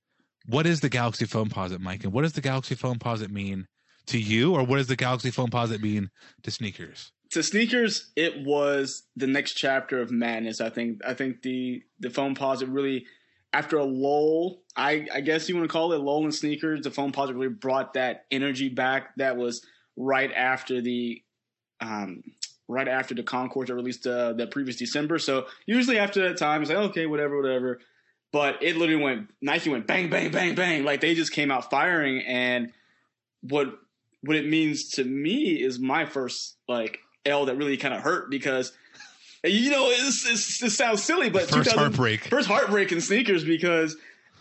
[0.46, 2.04] what is the Galaxy Foamposite, Mike?
[2.04, 3.66] And what does the Galaxy Foamposite mean
[4.06, 6.10] to you, or what does the Galaxy Foamposite mean
[6.42, 7.12] to sneakers?
[7.32, 10.60] To sneakers, it was the next chapter of madness.
[10.60, 11.00] I think.
[11.06, 13.04] I think the the Foamposite really,
[13.52, 16.82] after a lull, I I guess you want to call it lull in sneakers.
[16.82, 19.14] The Foamposite really brought that energy back.
[19.16, 19.64] That was
[19.96, 21.22] right after the,
[21.80, 22.22] um,
[22.68, 25.18] right after the Concords that released uh, the previous December.
[25.18, 27.80] So usually after that time, it's like okay, whatever, whatever.
[28.32, 30.84] But it literally went Nike went bang, bang, bang, bang.
[30.84, 32.22] Like they just came out firing.
[32.22, 32.72] And
[33.42, 33.68] what
[34.22, 38.30] what it means to me is my first like L that really kind of hurt
[38.30, 38.72] because
[39.44, 42.24] you know it's, it's, it sounds silly, but First heartbreak.
[42.24, 43.96] first heartbreak in sneakers because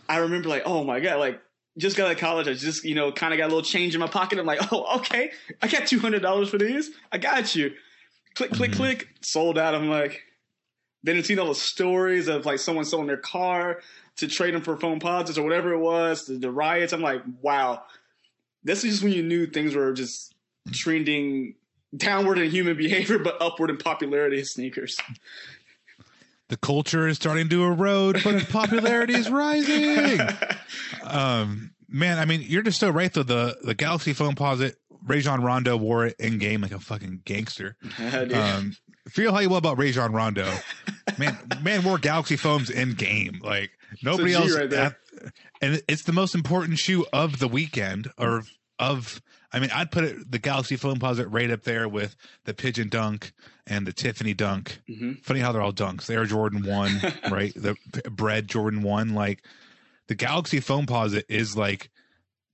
[0.08, 1.40] I remember like oh my god like
[1.76, 3.94] just got out of college I just you know kind of got a little change
[3.94, 4.38] in my pocket.
[4.38, 5.30] I'm like oh okay
[5.62, 6.90] I got two hundred dollars for these?
[7.12, 7.72] I got you.
[8.34, 8.76] Click click Mm-hmm.
[8.76, 9.74] click sold out.
[9.74, 10.22] I'm like
[11.04, 13.80] then seen all the stories of like someone selling their car
[14.16, 17.84] to trade them for Foamposites or whatever it was the, the riots I'm like wow.
[18.64, 20.34] This is just when you knew things were just
[20.72, 21.54] trending
[21.96, 24.98] downward in human behavior, but upward in popularity of sneakers.
[26.48, 30.20] The culture is starting to erode, but its popularity is rising.
[31.02, 33.22] Um, man, I mean, you're just so right though.
[33.22, 34.74] The the Galaxy Foamposite,
[35.06, 37.76] Rajon Rondo wore it in game like a fucking gangster.
[38.34, 38.76] Um,
[39.08, 40.52] feel how you will about Rajon Rondo.
[41.18, 43.40] Man, man wore Galaxy Foams in game.
[43.42, 43.70] Like
[44.02, 44.54] nobody else.
[44.54, 44.98] right there.
[45.62, 48.42] and it's the most important shoe of the weekend or
[48.78, 49.20] of.
[49.50, 53.32] I mean, I'd put it the Galaxy Foamposite right up there with the Pigeon Dunk
[53.66, 54.80] and the Tiffany Dunk.
[54.88, 55.22] Mhm.
[55.24, 56.04] Funny how they're all dunks.
[56.06, 57.52] The Air Jordan One, right?
[57.54, 57.74] The
[58.10, 59.14] Bread Jordan One.
[59.14, 59.42] Like
[60.06, 61.90] the Galaxy Foamposite is like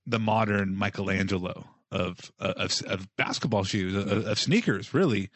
[0.07, 5.31] the modern Michelangelo of of, of basketball shoes, of, of sneakers, really,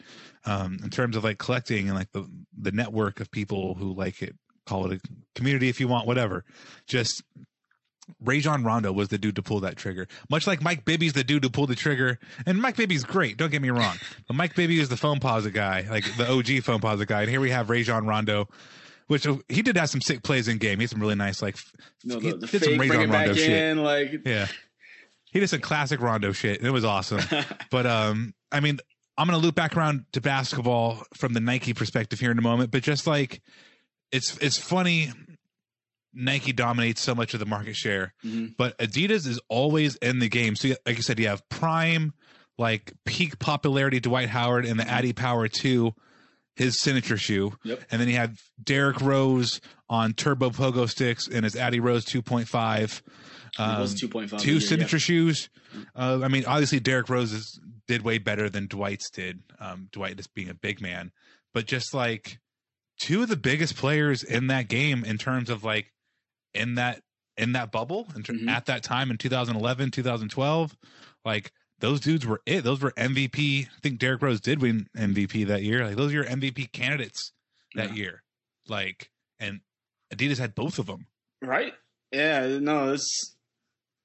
[0.45, 2.25] um, in terms of like collecting and like the
[2.57, 4.35] the network of people who like it.
[4.65, 6.45] Call it a community if you want, whatever.
[6.87, 7.23] Just
[8.23, 11.43] Rajon Rondo was the dude to pull that trigger, much like Mike Bibby's the dude
[11.43, 12.19] to pull the trigger.
[12.45, 15.85] And Mike Bibby's great, don't get me wrong, but Mike Bibby is the Foamposite guy,
[15.89, 17.21] like the OG Foamposite guy.
[17.21, 18.47] And here we have Rajon Rondo.
[19.07, 20.77] Which uh, he did have some sick plays in game.
[20.77, 21.57] He had some really nice, like,
[22.03, 23.49] No, he the, the did some Rajon Rondo shit.
[23.49, 24.45] in, like Yeah.
[25.31, 26.59] He did some classic Rondo shit.
[26.59, 27.21] and It was awesome.
[27.71, 28.77] but um, I mean,
[29.17, 32.69] I'm gonna loop back around to basketball from the Nike perspective here in a moment.
[32.71, 33.41] But just like
[34.11, 35.11] it's it's funny,
[36.13, 38.55] Nike dominates so much of the market share, Mhm.
[38.57, 40.55] but Adidas is always in the game.
[40.55, 42.13] So like you said, you have prime,
[42.57, 45.93] like peak popularity Dwight Howard and the adiPower two,
[46.55, 47.53] his signature shoe.
[47.63, 47.83] Yep.
[47.91, 53.01] And then you had Derrick Rose on Turbo Pogo sticks and his Addy Rose 2.5.
[53.57, 54.39] it was Um, 2.5.
[54.41, 55.49] two yeah, signature shoes.
[55.95, 59.39] Uh, I mean, obviously Derrick Rose is, did way better than Dwight's did.
[59.59, 61.11] Um, Dwight just being a big man,
[61.53, 62.39] but just like
[62.99, 65.91] two of the biggest players in that game in terms of like
[66.53, 67.01] in that
[67.37, 68.49] in that bubble Mhm.
[68.49, 70.75] at that time in 2011 2012
[71.23, 75.47] like those dudes were it those were mvp i think derrick rose did win mvp
[75.47, 77.31] that year like those are your mvp candidates
[77.75, 77.95] that Yeah.
[77.95, 78.23] year
[78.67, 79.09] like
[79.39, 79.61] and
[80.13, 81.07] adidas had both of them
[81.41, 81.73] Right?
[82.11, 83.35] Yeah, no, it's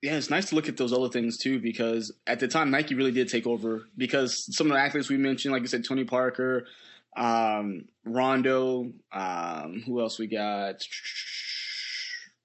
[0.02, 2.94] yeah, it's nice to look at those other things too because at the time Nike
[2.94, 6.04] really did take over because some of the athletes we mentioned, like I said, Tony
[6.04, 6.66] Parker,
[7.16, 10.76] um, Rondo, um, who else we got?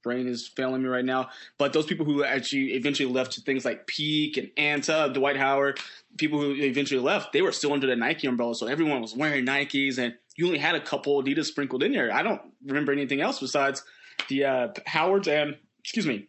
[0.01, 3.65] Brain is failing me right now, but those people who actually eventually left to things
[3.65, 5.79] like Peak and Anta, Dwight Howard,
[6.17, 9.45] people who eventually left, they were still under the Nike umbrella, so everyone was wearing
[9.45, 12.13] Nikes, and you only had a couple Adidas sprinkled in there.
[12.13, 13.83] I don't remember anything else besides
[14.29, 16.27] the uh, Howards and excuse me,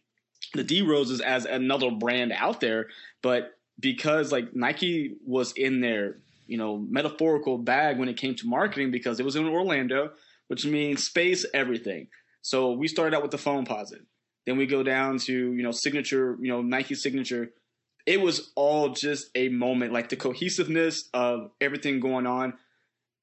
[0.55, 2.89] the D Roses as another brand out there.
[3.23, 8.47] But because like Nike was in their you know metaphorical bag when it came to
[8.49, 10.11] marketing because it was in Orlando,
[10.49, 12.09] which means space everything.
[12.43, 14.01] So we started out with the foam posit.
[14.47, 17.51] Then we go down to you know signature, you know Nike signature.
[18.07, 22.55] It was all just a moment, like the cohesiveness of everything going on.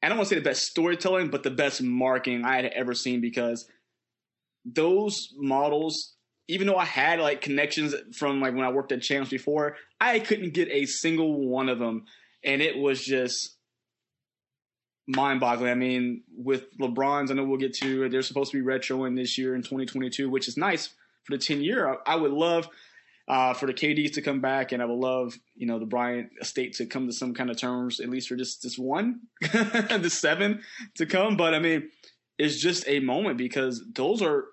[0.04, 2.94] I don't want to say the best storytelling, but the best marketing I had ever
[2.94, 3.68] seen because
[4.64, 6.14] those models,
[6.48, 10.20] even though I had like connections from like when I worked at Champs before, I
[10.20, 12.06] couldn't get a single one of them,
[12.44, 13.57] and it was just
[15.08, 15.72] mind-boggling.
[15.72, 18.10] I mean, with LeBron's, I know we'll get to.
[18.10, 20.88] They're supposed to be retroing this year in 2022, which is nice
[21.24, 21.88] for the 10 year.
[21.88, 22.68] I, I would love
[23.28, 26.30] uh, for the KDs to come back, and I would love you know the Bryant
[26.42, 30.10] estate to come to some kind of terms, at least for just this one, the
[30.10, 30.62] seven
[30.96, 31.36] to come.
[31.36, 31.90] But I mean,
[32.38, 34.46] it's just a moment because those are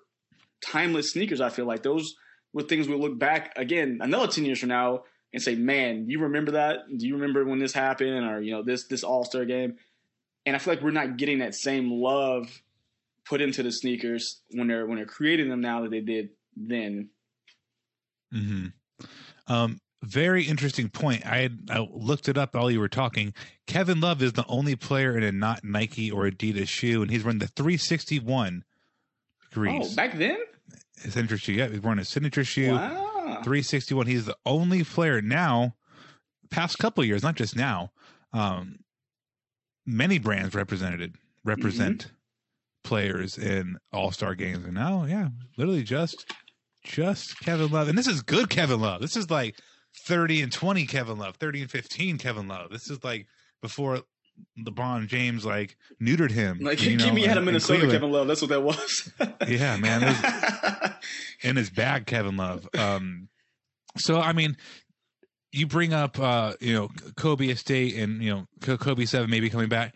[0.61, 1.41] timeless sneakers.
[1.41, 2.15] I feel like those
[2.53, 6.19] were things we look back again another 10 years from now and say, man, you
[6.19, 6.79] remember that?
[6.95, 9.75] Do you remember when this happened, or you know this this All Star game?
[10.45, 12.61] And I feel like we're not getting that same love
[13.25, 17.09] put into the sneakers when they're when they're creating them now that they did then.
[18.31, 18.67] hmm
[19.47, 21.25] Um, very interesting point.
[21.25, 23.33] I had I looked it up while you were talking.
[23.65, 27.23] Kevin Love is the only player in a not Nike or Adidas shoe, and he's
[27.23, 28.63] wearing the 361
[29.49, 29.91] degrees.
[29.91, 30.37] Oh, back then?
[30.97, 31.53] Signature shoe.
[31.53, 32.73] Yeah, he's wearing a signature shoe.
[32.73, 33.41] Wow.
[33.43, 34.05] 361.
[34.05, 35.75] He's the only player now,
[36.51, 37.91] past couple years, not just now.
[38.31, 38.79] Um,
[39.85, 42.11] many brands represented represent
[42.83, 46.31] players in All Star games, and now, yeah, literally just
[46.83, 49.01] just Kevin Love, and this is good Kevin Love.
[49.01, 49.57] This is like
[50.05, 52.69] 30 and 20 Kevin Love, 30 and 15 Kevin Love.
[52.71, 53.27] This is like
[53.61, 54.01] before
[54.59, 56.59] LeBron James like neutered him.
[56.59, 57.87] Like you know, give me out of Minnesota.
[57.89, 58.27] Kevin Love.
[58.27, 59.11] That's what that was.
[59.47, 60.01] Yeah, man.
[60.03, 60.91] was-
[61.41, 62.67] in his bag, Kevin Love.
[62.77, 63.29] Um,
[63.97, 64.57] so I mean,
[65.55, 69.69] you bring up uh, you know Kobe Estate and you know Kobe Seven maybe coming
[69.69, 69.95] back.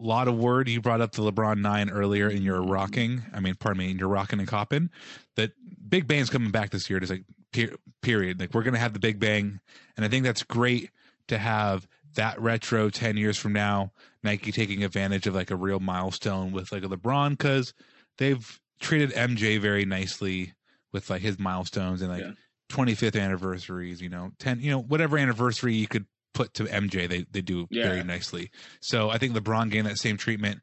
[0.00, 0.68] A lot of word.
[0.68, 3.22] You brought up the LeBron Nine earlier, and you're rocking.
[3.32, 4.90] I mean, pardon me, and you're rocking and copping.
[5.36, 5.52] That
[5.88, 7.00] Big Bang's coming back this year.
[7.00, 8.40] Just like per- period.
[8.40, 9.60] Like we're gonna have the Big Bang,
[9.96, 10.90] and I think that's great
[11.28, 13.90] to have that retro 10 years from now
[14.22, 17.74] nike taking advantage of like a real milestone with like a lebron because
[18.18, 20.52] they've treated MJ very nicely
[20.92, 22.32] with like his milestones and like Yeah.
[22.70, 27.24] 25th anniversaries, you know, 10, you know, whatever anniversary you could put to MJ, they
[27.30, 27.82] they do Yeah.
[27.84, 28.50] very nicely.
[28.80, 30.60] So I think LeBron getting that same treatment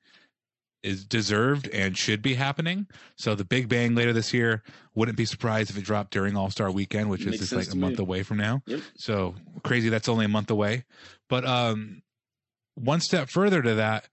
[0.84, 2.88] is deserved and should be happening.
[3.16, 4.64] So the Big Bang later this year,
[4.96, 7.76] wouldn't be surprised if it dropped during All Star Weekend, which is just like a
[7.76, 8.04] month me.
[8.04, 8.64] away from now.
[8.66, 8.80] Yep.
[8.98, 10.86] So crazy that's only a month away.
[11.30, 12.02] But um
[12.76, 14.08] one step further to that,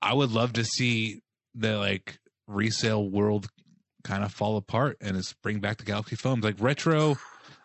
[0.00, 1.22] I would love to see
[1.54, 3.48] the like resale world
[4.08, 7.16] kind of fall apart and it's bring back the Galaxy Foams like retro.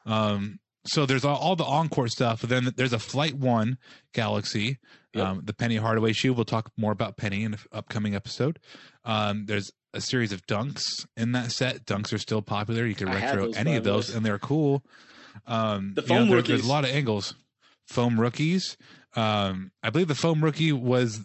[0.06, 3.78] Um, so there's all, all the encore stuff, but then there's a Flight One
[4.14, 4.80] Galaxy,
[5.14, 5.26] Yep.
[5.26, 6.34] um, the Penny Hardaway shoe.
[6.34, 8.60] We'll talk more about Penny in an upcoming episode.
[9.06, 11.86] Um, there's a series of dunks in that set.
[11.86, 12.86] Dunks are still popular.
[12.86, 13.92] You can retro those, any of way.
[13.92, 14.84] those, and they're cool.
[15.48, 17.36] Um, The you know, foam there- There's a lot of angles.
[17.88, 18.76] Foam rookies.
[19.16, 21.20] Um, I believe the foam rookie was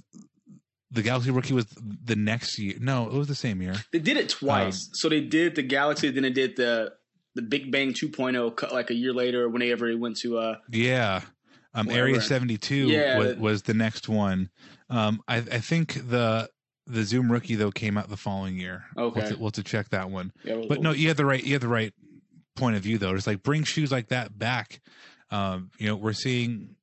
[0.90, 1.66] the Galaxy rookie was
[2.05, 2.74] the next year.
[2.81, 3.74] No, it was the same year.
[3.92, 4.88] They did it Um, twice.
[4.94, 6.92] so they did the Galaxy, then they did the
[7.35, 11.20] the Big Bang 2.0 cut like a year later whenever they went to uh Yeah.
[11.74, 12.07] Um, Whatever.
[12.09, 13.18] Area 72 Yeah.
[13.18, 14.48] was, was the next one.
[14.90, 16.48] Um, I, I think the
[16.87, 18.85] the Zoom rookie though came out the following year.
[18.96, 19.20] Okay.
[19.20, 20.33] We'll, to, we'll to check that one.
[20.42, 21.92] yeah, we'll- But no, you had the right you had the right
[22.57, 23.14] point of view though.
[23.14, 24.81] It's like bring shoes like that back.
[25.31, 26.74] Um, you know, we're seeing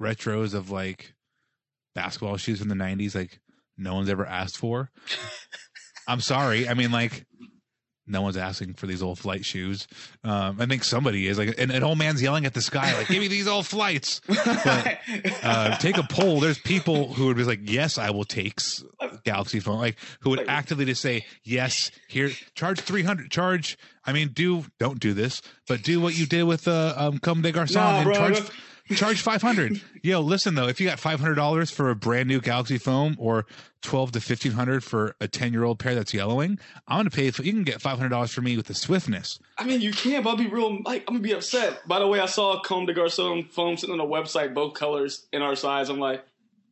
[0.00, 1.14] retros of like
[1.96, 3.40] basketball shoes from the 90s like
[3.76, 4.90] no one's ever asked for.
[6.08, 6.68] I'm sorry.
[6.68, 7.26] I mean like
[8.06, 9.88] no one's asking for these old flight shoes.
[10.22, 13.08] Um, I think somebody is like an, an old man's yelling at the sky like
[13.08, 14.20] give me these old flights.
[14.28, 14.98] But
[15.42, 16.38] uh, take a poll.
[16.38, 18.60] There's people who would be like, "Yes, I will take
[19.24, 24.12] Galaxy Foam." Like who would actively just say, "Yes, here, charge three hundred, charge." I
[24.12, 27.50] mean, do don't do this, but do what you did with uh, um, Comme des
[27.50, 28.40] Garçons Nah, and bro, charge.
[28.94, 29.80] Charge five hundred.
[30.02, 33.16] Yo, listen though, if you got five hundred dollars for a brand new Galaxy Foam
[33.18, 33.46] or
[33.82, 37.30] twelve to fifteen hundred for a ten year old pair that's yellowing, I'm gonna pay.
[37.30, 39.38] For, you can get five hundred dollars for me with the swiftness.
[39.58, 40.78] I mean, you can, but I'll be real.
[40.84, 41.86] Like, I'm gonna be upset.
[41.88, 44.74] By the way, I saw a Comme des Garçons foam sitting on a website, both
[44.74, 45.88] colors in our size.
[45.88, 46.24] I'm like,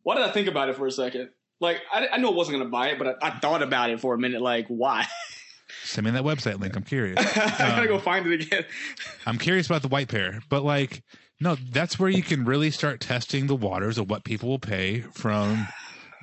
[0.03, 1.31] why did I think about it for a second?
[1.61, 4.01] Like, I, I know I wasn't gonna buy it, but I, I thought about it
[4.01, 4.43] for a minute.
[4.43, 5.07] Like, why?
[5.83, 6.77] Send me that website link.
[6.77, 7.19] I'm curious.
[7.37, 8.65] I gotta Um, go find it again.
[9.27, 11.03] I'm curious about the white pair, but like,
[11.41, 15.01] no, that's where you can really start testing the waters of what people will pay
[15.01, 15.67] from.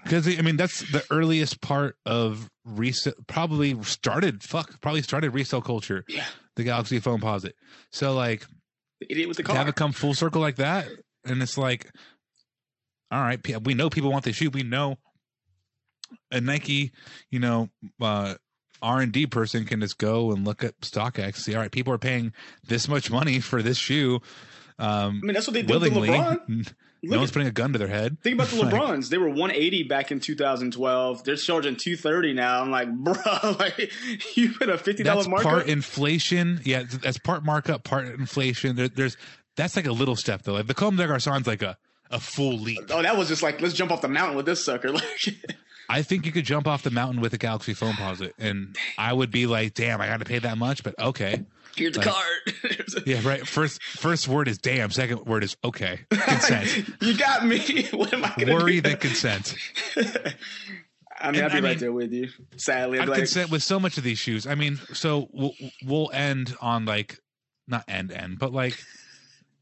[0.04, 3.14] Because I mean, that's the earliest part of resale.
[3.28, 6.04] Probably started, fuck, probably started resale culture.
[6.08, 6.26] Yeah.
[6.56, 7.54] The Galaxy Foamposite.
[7.92, 8.46] So like,
[9.00, 9.56] The idiot with the to car.
[9.58, 10.88] have it come full circle like that,
[11.24, 11.90] and it's like,
[13.12, 14.50] all right, we know people want this shoe.
[14.50, 14.98] We know
[16.32, 16.92] a Nike,
[17.30, 17.70] you know,
[18.02, 18.36] uh,
[18.82, 21.94] R and D person can just go and look at StockX, see, all right, people
[21.94, 22.34] are paying
[22.68, 24.20] this much money for this shoe.
[24.82, 26.10] Um, I mean, that's what they did with willingly.
[26.10, 26.74] LeBron.
[27.04, 28.18] no one's putting a gun to their head.
[28.22, 29.10] Think about the LeBrons.
[29.10, 31.24] They were 180 back in 2012.
[31.24, 32.62] They're charging 230 now.
[32.62, 33.14] I'm like, bro,
[33.60, 33.92] like
[34.36, 35.50] you put a $50 that's markup.
[35.50, 36.62] part inflation.
[36.66, 38.76] Yeah, that's part markup, part inflation.
[38.76, 39.18] There, there's
[39.56, 40.54] that's like a little step though.
[40.54, 41.78] Like the Comme des Garçons like a
[42.10, 42.80] a full leap.
[42.90, 44.90] oh, that was just like, let's jump off the mountain with this sucker.
[44.94, 45.36] Like,
[45.90, 49.12] I think you could jump off the mountain with a Galaxy phone Posit, and I
[49.12, 51.44] would be like, "Damn, I got to pay that much." But okay,
[51.76, 53.04] here's the card.
[53.06, 53.48] yeah, right.
[53.48, 56.90] First, first word is "damn." Second word is "okay." Consent.
[57.02, 57.84] you got me.
[57.92, 58.82] what am I going to Worry do?
[58.90, 59.56] then consent.
[61.20, 62.30] I mean, And I'd be I right there with you.
[62.58, 64.48] Sadly, I'm like, consent with so much of these shoes.
[64.48, 65.54] I mean, so we'll,
[65.86, 67.20] we'll end on like
[67.68, 68.78] not end end, but like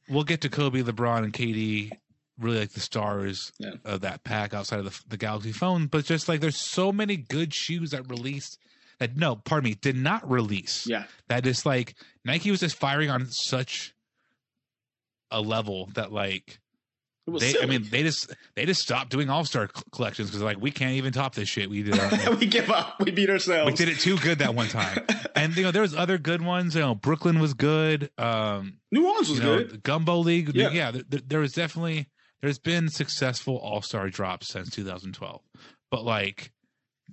[0.08, 1.91] we'll get to Kobe, LeBron, and KD,
[2.39, 3.72] really like the stars Yeah.
[3.84, 5.88] of that pack outside of the, the Galaxy phone.
[5.88, 8.58] But just like there's so many good shoes that released
[8.99, 10.85] that no, pardon me, did not release.
[10.88, 11.05] yeah.
[11.27, 13.93] That is like Nike was just firing on such
[15.31, 16.59] a level that like
[17.27, 20.71] they, I mean, they just they just stopped doing All Star collections because like we
[20.71, 21.99] can't even top this shit we did.
[21.99, 22.95] our- we give up.
[22.99, 23.69] We beat ourselves.
[23.71, 25.05] we did it too good that one time.
[25.35, 26.73] And you know, there was other good ones.
[26.73, 28.09] You know, Brooklyn was good.
[28.17, 29.83] Um, New Orleans was you know, good.
[29.83, 30.55] Gumbo League.
[30.55, 30.71] Yeah.
[30.71, 32.07] Yeah, there, there was definitely
[32.41, 35.41] there's been successful All Star drops since 2012,
[35.91, 36.51] but like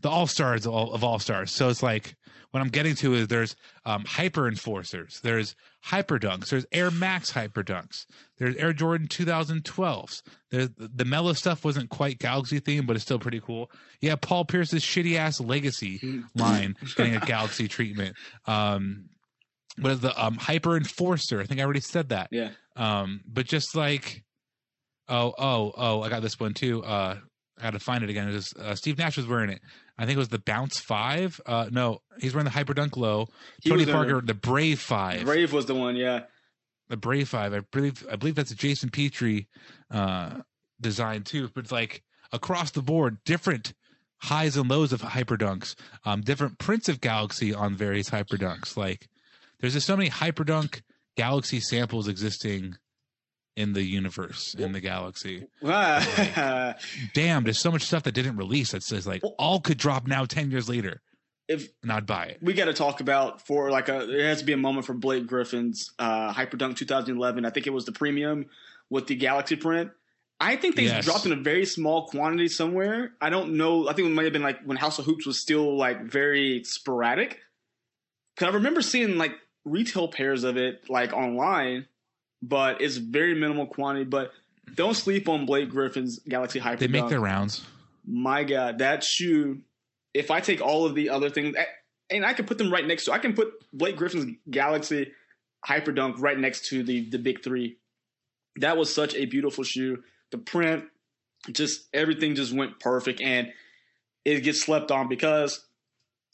[0.01, 1.53] the All Stars of all stars.
[1.53, 2.17] So it's like
[2.51, 3.55] what I'm getting to is there's
[3.85, 8.07] um, Hyper Enforcers, there's Hyper Dunks, there's Air Max Hyper Dunks,
[8.39, 10.23] there's Air Jordan 2012s.
[10.51, 13.71] There's the Melo stuff wasn't quite Galaxy themed, but it's still pretty cool.
[14.01, 18.17] Yeah, Paul Pierce's shitty ass Legacy line getting a Galaxy treatment.
[18.47, 19.11] Um,
[19.79, 21.41] what is the um, Hyper Enforcer?
[21.41, 22.29] I think I already said that.
[22.31, 22.51] Yeah.
[22.75, 24.25] Um, but just like,
[25.09, 26.83] oh, oh, oh, I got this one too.
[26.83, 27.17] Uh,
[27.59, 28.29] I got to find it again.
[28.29, 29.61] It was, uh, Steve Nash was wearing it.
[29.99, 31.41] I think it was the Bounce Five.
[31.47, 33.29] Uh, no, he's wearing the Hyper Dunk Low.
[33.63, 35.25] He Tony Parker, the Brave Five.
[35.25, 35.97] Brave was the one.
[35.97, 36.25] Yeah.
[36.89, 37.55] The Brave Five.
[37.55, 38.07] I believe.
[38.11, 39.49] I believe that's a Jason Petrie
[39.91, 40.41] uh,
[40.81, 41.49] design too.
[41.55, 43.73] But it's like across the board, different
[44.19, 45.75] highs and lows of Hyper Dunks.
[46.05, 48.77] Um, different prints of Galaxy on various Hyper Dunks.
[48.77, 49.09] Like
[49.61, 50.83] there's just so many Hyper Dunk
[51.17, 52.77] Galaxy samples existing
[53.57, 55.47] in the universe in the galaxy.
[55.63, 60.25] Damn, there's so much stuff that didn't release that says like all could drop now
[60.25, 61.01] 10 years later.
[61.49, 62.39] if not buy it.
[62.43, 64.95] we got to talk about for like a there has to be a moment for
[64.95, 67.45] Blake Griffin's uh, Hyperdunk 2011.
[67.45, 68.47] I think it was the premium
[68.91, 69.91] with the Galaxy print.
[70.39, 71.05] I think they Yes.
[71.07, 73.13] dropped in a very small quantity somewhere.
[73.23, 73.89] I don't know.
[73.89, 76.63] I think it might have been like when House of Hoops was still like very
[76.65, 77.39] sporadic.
[78.37, 79.33] Cause I remember seeing like
[79.65, 81.87] retail pairs of it like online,
[82.49, 84.05] but it's very minimal quantity.
[84.05, 84.33] But
[84.75, 86.81] don't sleep on Blake Griffin's Galaxy Hyper.
[86.81, 87.65] They make their rounds.
[88.07, 89.61] my god, that shoe.
[90.15, 91.57] If I take all of the other things,
[92.11, 95.13] and I can put them right next to, I can put Blake Griffin's Galaxy
[95.67, 97.77] Hyperdunk right next to the the big three.
[98.57, 100.03] That was such a beautiful shoe.
[100.31, 100.85] The print,
[101.53, 103.53] just everything just went perfect, and
[104.25, 105.65] it gets slept on because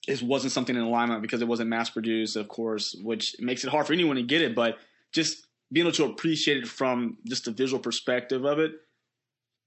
[0.09, 3.71] it wasn't something in alignment because it wasn't mass produced, of course, which makes it
[3.71, 4.55] hard for anyone to get it.
[4.55, 4.79] But
[5.13, 8.73] just being able to appreciate it from just the visual perspective of it,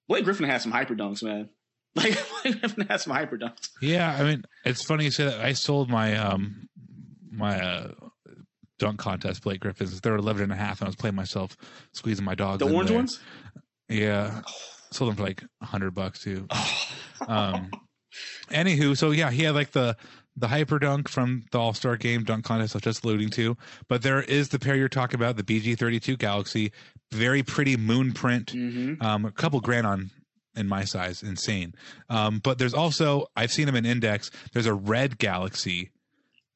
[0.07, 1.49] Blake Griffin has some hyperdunks, man.
[1.97, 3.69] Like Blake Griffin has some hyperdunks.
[3.81, 5.39] Yeah, I mean, it's funny you say that.
[5.39, 6.67] I sold my um
[7.31, 7.91] my uh
[8.79, 10.01] dunk contest Blake Griffins.
[10.01, 11.55] They were 11 and a half and I was playing myself
[11.93, 12.59] squeezing my dogs.
[12.59, 12.97] The orange there.
[12.97, 13.19] ones?
[13.87, 14.41] Yeah.
[14.91, 16.47] Sold them for like a hundred bucks too.
[17.29, 17.71] um
[18.49, 19.95] anywho, so yeah, he had like the
[20.35, 23.57] the hyper dunk from the All Star Game dunk contest I was just alluding to.
[23.87, 26.71] But there is the pair you're talking about, the BG thirty two Galaxy.
[27.11, 28.53] Very pretty moon print.
[28.53, 29.01] Mm-hmm.
[29.05, 30.11] Um a couple grand on
[30.55, 31.73] in my size, insane.
[32.09, 35.91] Um, but there's also I've seen them in index, there's a red galaxy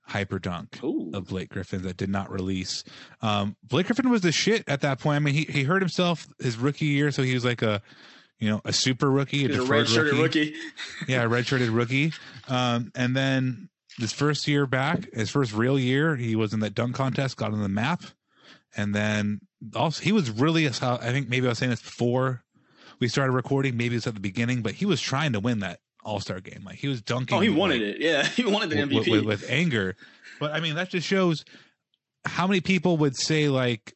[0.10, 1.12] hyper dunk Ooh.
[1.14, 2.84] of Blake Griffin that did not release.
[3.22, 5.18] Um, Blake Griffin was the shit at that point.
[5.18, 7.82] I mean, he, he hurt himself his rookie year, so he was like a,
[8.40, 10.56] you know, a super rookie, a a shirted rookie.
[11.08, 12.14] yeah, a redshirted rookie.
[12.48, 16.74] Um, and then his first year back, his first real year, he was in that
[16.74, 18.02] dunk contest, got on the map,
[18.76, 19.42] and then
[19.76, 20.68] also he was really.
[20.68, 22.44] I think maybe I was saying this before
[23.00, 23.76] we started recording.
[23.76, 26.64] Maybe it's at the beginning, but he was trying to win that All Star game.
[26.66, 27.38] Like he was dunking.
[27.38, 28.02] Oh, he wanted like, it.
[28.02, 29.12] Yeah, he wanted the with, MVP.
[29.12, 29.98] with, with anger.
[30.40, 31.44] But I mean, that just shows
[32.24, 33.96] how many people would say like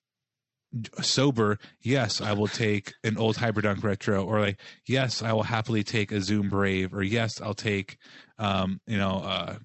[1.01, 5.83] sober, yes, I will take an old Hyperdunk retro, or like, yes, I will happily
[5.83, 7.97] take a Zoom Brave, or yes, I'll take,
[8.39, 9.57] um, you know, uh,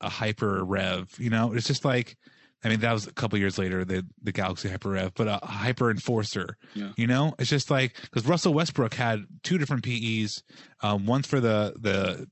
[0.00, 1.08] a Hyper Rev.
[1.18, 2.16] You know, it's just like
[2.66, 5.38] I mean, that was a couple years later, the the Galaxy Hyper Rev, but a
[5.46, 6.56] Hyper Enforcer.
[6.74, 6.90] Yeah.
[6.96, 10.42] You know, it's just like because Russell Westbrook had two different PEs,
[10.82, 12.26] um, one for the the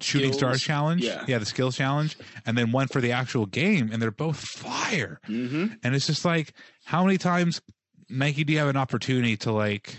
[0.00, 1.38] shooting stars challenge, Yeah.
[1.38, 5.20] the skills challenge, and then one for the actual game, and they're both fire.
[5.28, 5.74] Mm-hmm.
[5.82, 6.52] And it's just like,
[6.84, 7.60] how many times
[8.08, 9.96] Nike do you have an opportunity to like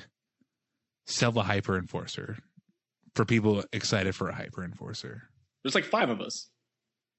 [1.05, 2.37] sell the Hyper Enforcer
[3.15, 5.23] for people excited for a Hyper Enforcer?
[5.63, 6.49] There's like five of us.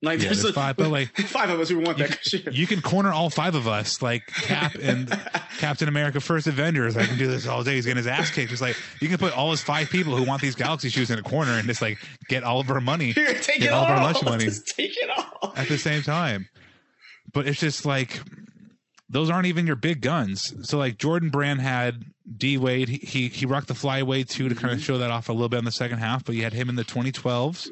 [0.03, 2.53] Like Yeah, there's a- five, but, like, five of us who want that shit.
[2.53, 5.11] You can corner all five of us, like Cap and
[5.59, 6.97] Captain America First Avengers.
[6.97, 7.75] I can do this all day.
[7.75, 8.51] He's getting his ass kicked.
[8.51, 11.19] Just like you can put all his five people who want these Galaxy shoes in
[11.19, 11.99] a corner and just like
[12.29, 13.93] get all of our money Here, take Get it all all.
[13.93, 14.45] of our lunch money.
[14.45, 15.53] Just take it all.
[15.57, 16.49] at the same time.
[17.33, 18.21] But it's just like
[19.11, 20.55] those aren't even your big guns.
[20.69, 22.05] So like Jordan Brand had
[22.37, 22.89] D Wade.
[22.89, 24.85] He he, he rocked the Fly Wade too to kind of mm-hmm.
[24.87, 26.25] show that off a little bit in the second half.
[26.25, 27.69] But you had him in the 2012s.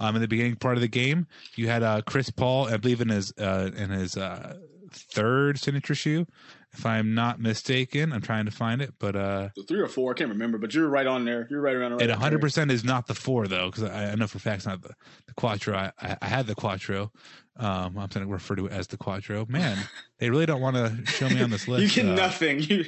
[0.00, 1.26] Um, in the beginning part of the game,
[1.56, 4.56] you had uh, Chris Paul, I believe in his uh, in his uh,
[4.92, 6.26] third signature shoe,
[6.72, 8.12] if I'm not mistaken.
[8.12, 10.88] I'm trying to find it, but uh, Three or four, I can't remember, but you're
[10.88, 11.46] right on there.
[11.50, 11.92] You're right around.
[11.92, 14.38] Right it on 100 percent is not the four though, because I, I know for
[14.38, 14.94] facts not the
[15.26, 15.76] the Quattro.
[15.76, 17.12] I, I, I had the Quattro.
[17.56, 19.46] Um, I'm going to refer to it as the Quattro.
[19.48, 19.78] Man,
[20.18, 21.96] they really don't want to show me on this list.
[21.96, 22.60] You get uh, nothing.
[22.60, 22.84] You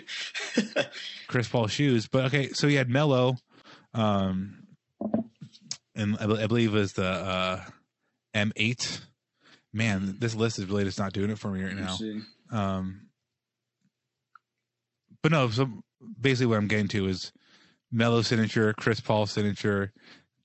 [1.29, 2.49] Chris Paul shoes, but okay.
[2.51, 3.37] So you had Melo,
[3.95, 4.66] um,
[5.97, 7.61] and I, I believe it was the uh,
[8.35, 9.01] M8.
[9.73, 11.97] Man, this list is really just not doing it for me right now.
[12.51, 13.09] Um,
[15.23, 15.69] but no, so
[16.21, 17.33] basically what I'm getting to is
[17.91, 19.93] Melo signature, Chris Paul signature,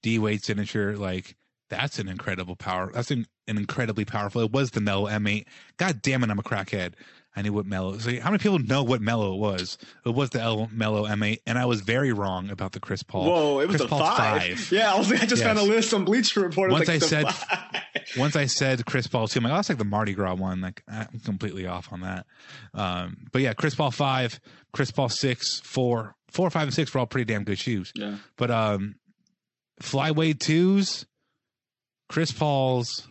[0.02, 0.98] D Wade signature.
[0.98, 1.36] Like
[1.70, 2.92] that's an incredible power.
[2.94, 4.42] That's an, an incredibly powerful.
[4.42, 5.46] It was the Melo M8.
[5.78, 6.94] God damn it, I'm a crackhead.
[7.36, 7.98] I knew what Melo.
[7.98, 9.78] So how many people know what Melo it was?
[10.06, 13.26] It was the L Melo M8, and I was very wrong about the Chris Paul.
[13.26, 14.68] Whoa, it was Chris a Paul's five.
[14.72, 15.12] Yeah, I was.
[15.12, 16.72] I just found a list on Bleacher Report.
[16.72, 17.82] Once like I said- five.
[18.18, 20.60] once I said Chris Paul too, I'm like, oh, that's like the Mardi Gras one.
[20.60, 22.26] Like, I'm completely off on that.
[22.74, 24.40] Um, but yeah, Chris Paul five,
[24.74, 27.92] Chris Paul six, four, four, five, and six were all pretty damn good shoes.
[27.96, 28.96] yeah, But um,
[29.80, 31.06] Fly Wade twos,
[32.10, 33.08] Chris Paul's,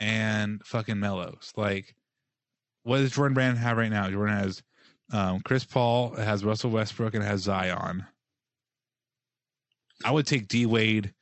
[0.00, 1.52] and fucking Melos.
[1.56, 1.94] Like,
[2.82, 4.10] what does Jordan Brand have right now?
[4.10, 4.62] Jordan has
[5.12, 8.04] um, Chris Paul, it has Russell Westbrook, and it has Zion.
[10.04, 11.12] I would take D Wade,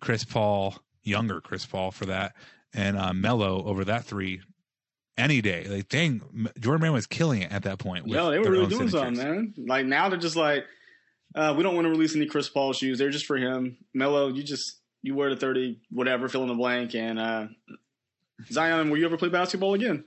[0.00, 2.34] Chris Paul, younger Chris Paul for that,
[2.72, 4.40] and uh, Melo over that three
[5.16, 5.66] any day.
[5.68, 6.22] Like, dang,
[6.58, 8.06] Jordan Brand was killing it at that point.
[8.06, 9.18] yo, they were really doing signatures.
[9.18, 9.66] something, man.
[9.66, 10.64] Like now they're just like,
[11.34, 12.98] uh, we don't want to release any Chris Paul shoes.
[12.98, 13.76] They're just for him.
[13.94, 17.46] Melo, you just you wear the thirty, whatever, fill in the blank, and uh,
[18.50, 20.04] Zion, will you ever play basketball again?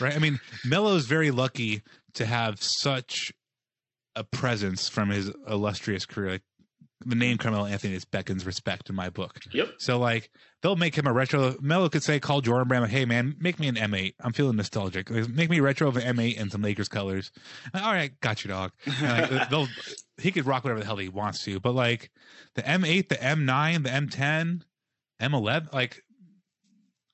[0.00, 0.14] Right?
[0.14, 1.82] I mean, Melo's very lucky
[2.14, 3.32] to have such
[4.14, 6.32] a presence from his illustrious career.
[6.32, 6.42] Like
[7.06, 9.38] the name Carmelo Anthony is beckons respect in my book.
[9.52, 9.74] Yep.
[9.78, 10.30] So like
[10.62, 11.56] they'll make him a retro.
[11.60, 14.14] Melo could say, call Jordan Brand, like, hey man, make me an M8.
[14.20, 15.10] I'm feeling nostalgic.
[15.10, 17.30] Make me retro of an M8 and some Lakers colors.
[17.74, 18.72] All right, got you, dog.
[18.86, 19.68] And, like, they'll
[20.20, 22.10] he could rock whatever the hell he wants to, but like
[22.54, 24.62] the M8, the M9, the M10,
[25.20, 26.02] M11, like.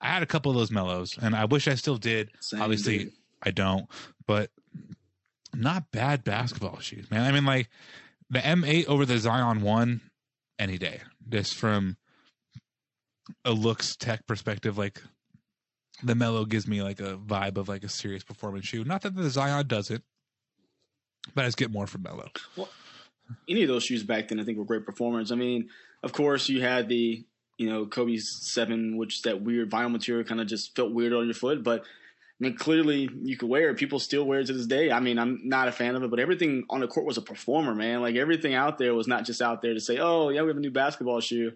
[0.00, 2.30] I had a couple of those Melos, and I wish I still did.
[2.40, 3.12] Same, Obviously, dude.
[3.42, 3.86] I don't,
[4.26, 4.50] but
[5.54, 7.22] not bad basketball shoes, man.
[7.22, 7.68] I mean, like
[8.30, 10.00] the M8 over the Zion 1
[10.58, 11.96] any day, just from
[13.44, 14.78] a looks tech perspective.
[14.78, 15.02] Like
[16.02, 18.84] the Melo gives me like a vibe of like a serious performance shoe.
[18.84, 20.04] Not that the Zion doesn't,
[21.34, 22.30] but I just get more from Melo.
[22.56, 22.68] Well,
[23.48, 25.32] any of those shoes back then, I think were great performers.
[25.32, 25.68] I mean,
[26.02, 27.24] of course, you had the
[27.58, 31.26] you know Kobe's seven, which that weird vinyl material kind of just felt weird on
[31.26, 31.84] your foot, but.
[32.40, 33.78] I mean, clearly you could wear it.
[33.78, 34.92] People still wear it to this day.
[34.92, 37.20] I mean, I'm not a fan of it, but everything on the court was a
[37.20, 38.00] performer, man.
[38.00, 40.56] Like everything out there was not just out there to say, "Oh, yeah, we have
[40.56, 41.54] a new basketball shoe."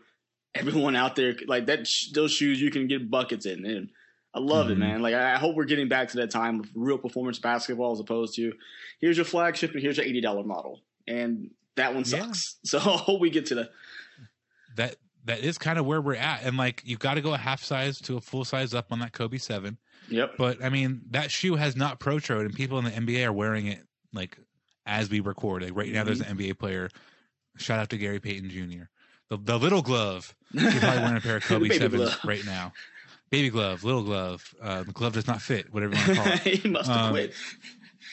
[0.57, 3.91] Everyone out there, like that, those shoes you can get buckets in, and
[4.35, 4.79] I love it, Mhm.
[4.81, 5.03] man.
[5.03, 8.35] Like I hope we're getting back to that time of real performance basketball as opposed
[8.35, 8.53] to
[9.01, 12.25] here's your flagship and here's your eighty dollar model, and that one Yeah.
[12.27, 12.57] sucks.
[12.65, 13.71] So I hope we get to the
[14.75, 17.39] That that is kind of where we're at, and like you've got to go a
[17.39, 19.79] half size to a full size up on that Kobe seven.
[20.09, 20.33] yep.
[20.39, 23.67] But I mean, that shoe has not protroed, and people in the NBA are wearing
[23.67, 24.39] it like
[24.87, 25.63] as we record.
[25.63, 26.89] Like right now, there's an NBA player.
[27.59, 28.85] Shout out to Gary Payton Jr.
[29.29, 30.35] The, the little glove.
[30.53, 32.21] He's probably wearing a pair of Kobe sevens glove.
[32.25, 32.73] right now.
[33.31, 34.55] Baby glove, little glove.
[34.61, 35.73] Uh, the glove does not fit.
[35.73, 36.41] Whatever you want to call it.
[36.61, 37.35] he must have Um, quit.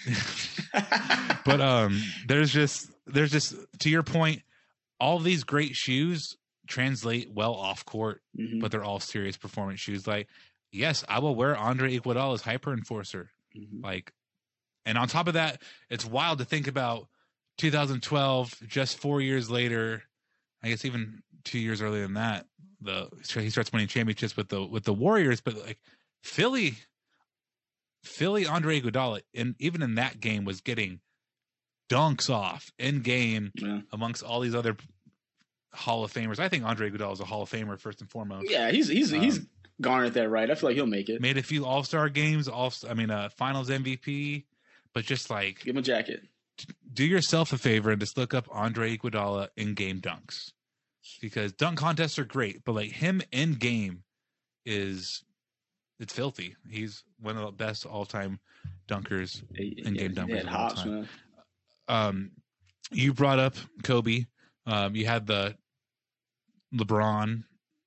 [1.45, 4.41] but um there's just there's just to your point
[4.99, 6.37] all these great shoes
[6.69, 8.61] translate well off court Mhm.
[8.61, 10.27] but they're all serious performance shoes like
[10.71, 13.83] yes i will wear andre iguodala's hyper enforcer Mhm.
[13.83, 14.13] like
[14.85, 17.09] and on top of that it's wild to think about
[17.57, 20.03] 2012 just four years later
[20.63, 22.45] i guess even two years earlier than that
[22.81, 25.79] the he starts winning championships with the with the warriors but like
[26.23, 26.75] Philly,
[28.03, 30.99] Philly, Andre Iguodala, and even in that game was getting
[31.89, 33.81] dunks off in game Yeah.
[33.91, 34.75] amongst all these other
[35.73, 36.39] Hall of Famers.
[36.39, 38.49] I think Andre Iguodala is a Hall of Famer first and foremost.
[38.49, 39.39] Yeah, he's he's Um, he's
[39.81, 40.49] garnered that right.
[40.49, 41.21] I feel like he'll make it.
[41.21, 44.45] Made a few All Star games, all I mean, uh, Finals MVP,
[44.93, 46.23] but just like Give him a jacket.
[46.93, 50.51] do yourself a favor and just look up Andre Iguodala in game dunks
[51.21, 54.03] because dunk contests are great, but like him in game
[54.65, 55.23] is
[55.99, 56.55] it's filthy.
[56.69, 58.39] He's one of the best all time
[58.87, 59.41] dunkers.
[59.55, 60.91] In-game yeah, dunkers yeah, of all hops, time.
[60.91, 61.09] man.
[61.87, 62.31] Um,
[62.91, 64.25] you brought up Kobe.
[64.69, 65.55] Um, you had the
[66.73, 67.43] LeBron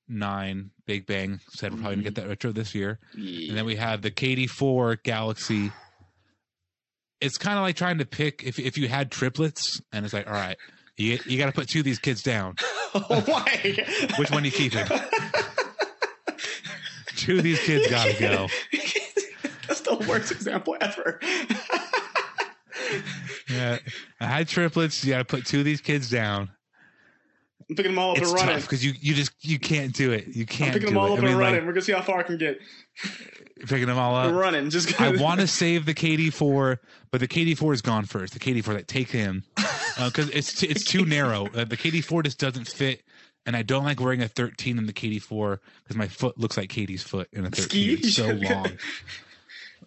[0.08, 1.38] nine Big Bang.
[1.50, 2.98] Said we're probably gonna get that retro this year.
[3.16, 3.50] Yeah.
[3.50, 5.70] And then we have the KD4 Galaxy.
[7.20, 10.26] It's kind of like trying to pick if if you had triplets, and it's like,
[10.26, 10.56] all right,
[10.96, 12.56] you you got to put two of these kids down.
[12.94, 13.76] oh my!
[14.18, 14.84] Which one you keeping?
[17.16, 18.48] Two of these kids got to go.
[19.68, 21.20] That's the worst example ever.
[23.48, 23.78] Yeah,
[24.18, 25.04] I had triplets.
[25.04, 26.50] You got to put two of these kids down.
[27.68, 28.54] I'm picking them all up It's and running.
[28.56, 30.28] tough because you you just you can't do it.
[30.28, 30.68] You can't.
[30.68, 31.12] I'm picking do them all it.
[31.12, 31.54] up I mean, and running.
[31.60, 32.60] like We're gonna see how far I can get.
[33.66, 34.40] picking them all I'm up.
[34.40, 34.70] running.
[34.70, 36.78] Just I want to save the KD4,
[37.10, 38.32] but the KD4 is gone first.
[38.34, 39.44] The KD4 that take him
[40.04, 41.46] because it's t- it's too narrow.
[41.54, 43.02] Uh, the KD4 just doesn't fit,
[43.46, 46.68] and I don't like wearing a 13 in the KD4 because my foot looks like
[46.70, 47.64] KD's foot in a 13.
[47.68, 47.92] Ski?
[47.94, 48.66] It's so long.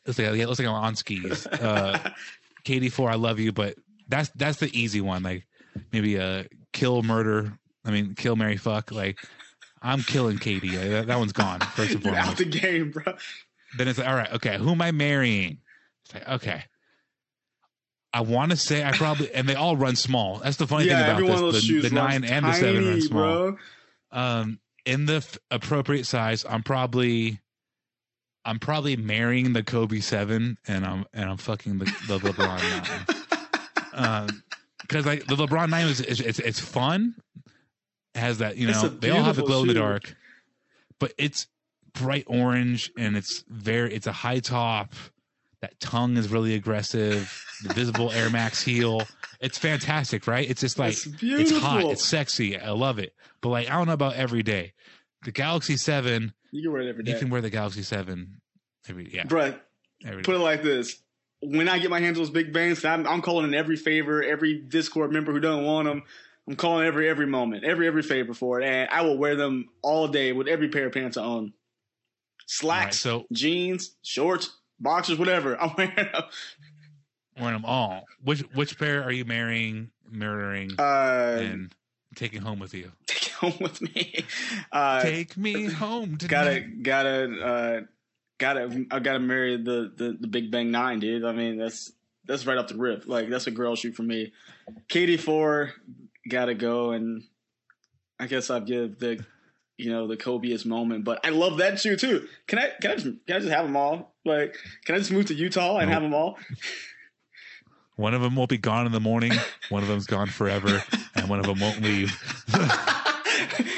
[0.06, 1.48] It's like, yeah, it looks like I'm on skis.
[1.48, 2.12] Uh,
[2.64, 3.76] KD4, I love you, but
[4.08, 5.24] that's that's the easy one.
[5.24, 5.48] Like
[5.92, 7.58] maybe a kill, murder.
[7.86, 8.92] I mean, kill, Mary, fuck.
[8.92, 9.20] Like
[9.82, 10.78] I'm killing KD.
[10.78, 13.04] Like, that, that one's gone first and You're out the game, bro.
[13.78, 15.60] then it's like, all right, okay, who am I marrying?
[16.06, 16.64] It's like, okay.
[18.12, 20.40] I want to say I probably, and they all run small.
[20.40, 21.68] That's the funny yeah, thing about of this.
[21.68, 23.52] The, the nine and the seven run small.
[23.52, 23.58] bro.
[24.12, 27.42] Um, in the f- appropriate size, I'm probably,
[28.46, 33.18] I'm probably marrying the Kobe seven, and I'm and I'm fucking the, the LeBron nine.
[33.98, 34.44] Um,
[34.82, 37.16] because like the LeBron nine is, is it's it's fun.
[38.16, 40.16] Has that you know they all have the glow in the dark,
[41.00, 41.48] but it's
[41.94, 44.94] bright orange and it's very it's a high top.
[45.62, 47.44] That tongue is really aggressive.
[47.64, 49.02] The visible Air Max heel.
[49.42, 50.50] It's fantastic, right?
[50.50, 52.58] It's just like It's it's hot, it's sexy.
[52.58, 53.14] I love it.
[53.42, 54.74] But like I don't know about every day.
[55.24, 57.12] The Galaxy Seven, You can wear it every day.
[57.14, 58.42] you can wear the Galaxy Seven
[58.88, 59.58] every yeah Bruh,
[60.06, 61.02] every put it like this.
[61.42, 64.24] When I get my hands on those big bangs, I'm, I'm calling in every favor,
[64.24, 66.04] every Discord member who doesn't want them.
[66.48, 69.70] I'm calling every every moment, every every favor for it, and I will wear them
[69.82, 71.54] all day with every pair of pants I own.
[72.48, 75.58] Slacks, right, so- jeans, shorts, boxers, whatever.
[75.62, 76.24] I'm wearing them.
[77.40, 78.04] wearing them all.
[78.24, 81.72] Which which pair are you marrying, murdering, Uh, and
[82.16, 82.92] taking home with you?
[83.08, 84.24] take home with me.
[84.72, 86.30] Uh, Take me home Tonight.
[86.30, 87.82] gotta gotta uh,
[88.38, 91.26] gotta I gotta marry the, the the Big Bang Nine, dude.
[91.26, 91.92] I mean that's
[92.26, 93.08] that's right off the rip.
[93.08, 94.32] Like that's a girl shoot for me.
[94.90, 95.74] KD four
[96.28, 97.24] gotta go, and
[98.20, 99.24] I guess I'd give the
[99.78, 101.04] you know the Kobeist moment.
[101.06, 102.28] But I love that shoe too.
[102.48, 104.16] Can I can I just can I just have them all?
[104.26, 106.38] Like can I just move to Utah and have them all?
[107.98, 109.32] One of them will be gone in the morning.
[109.70, 110.84] One of them's gone forever,
[111.16, 112.12] and one of them won't leave.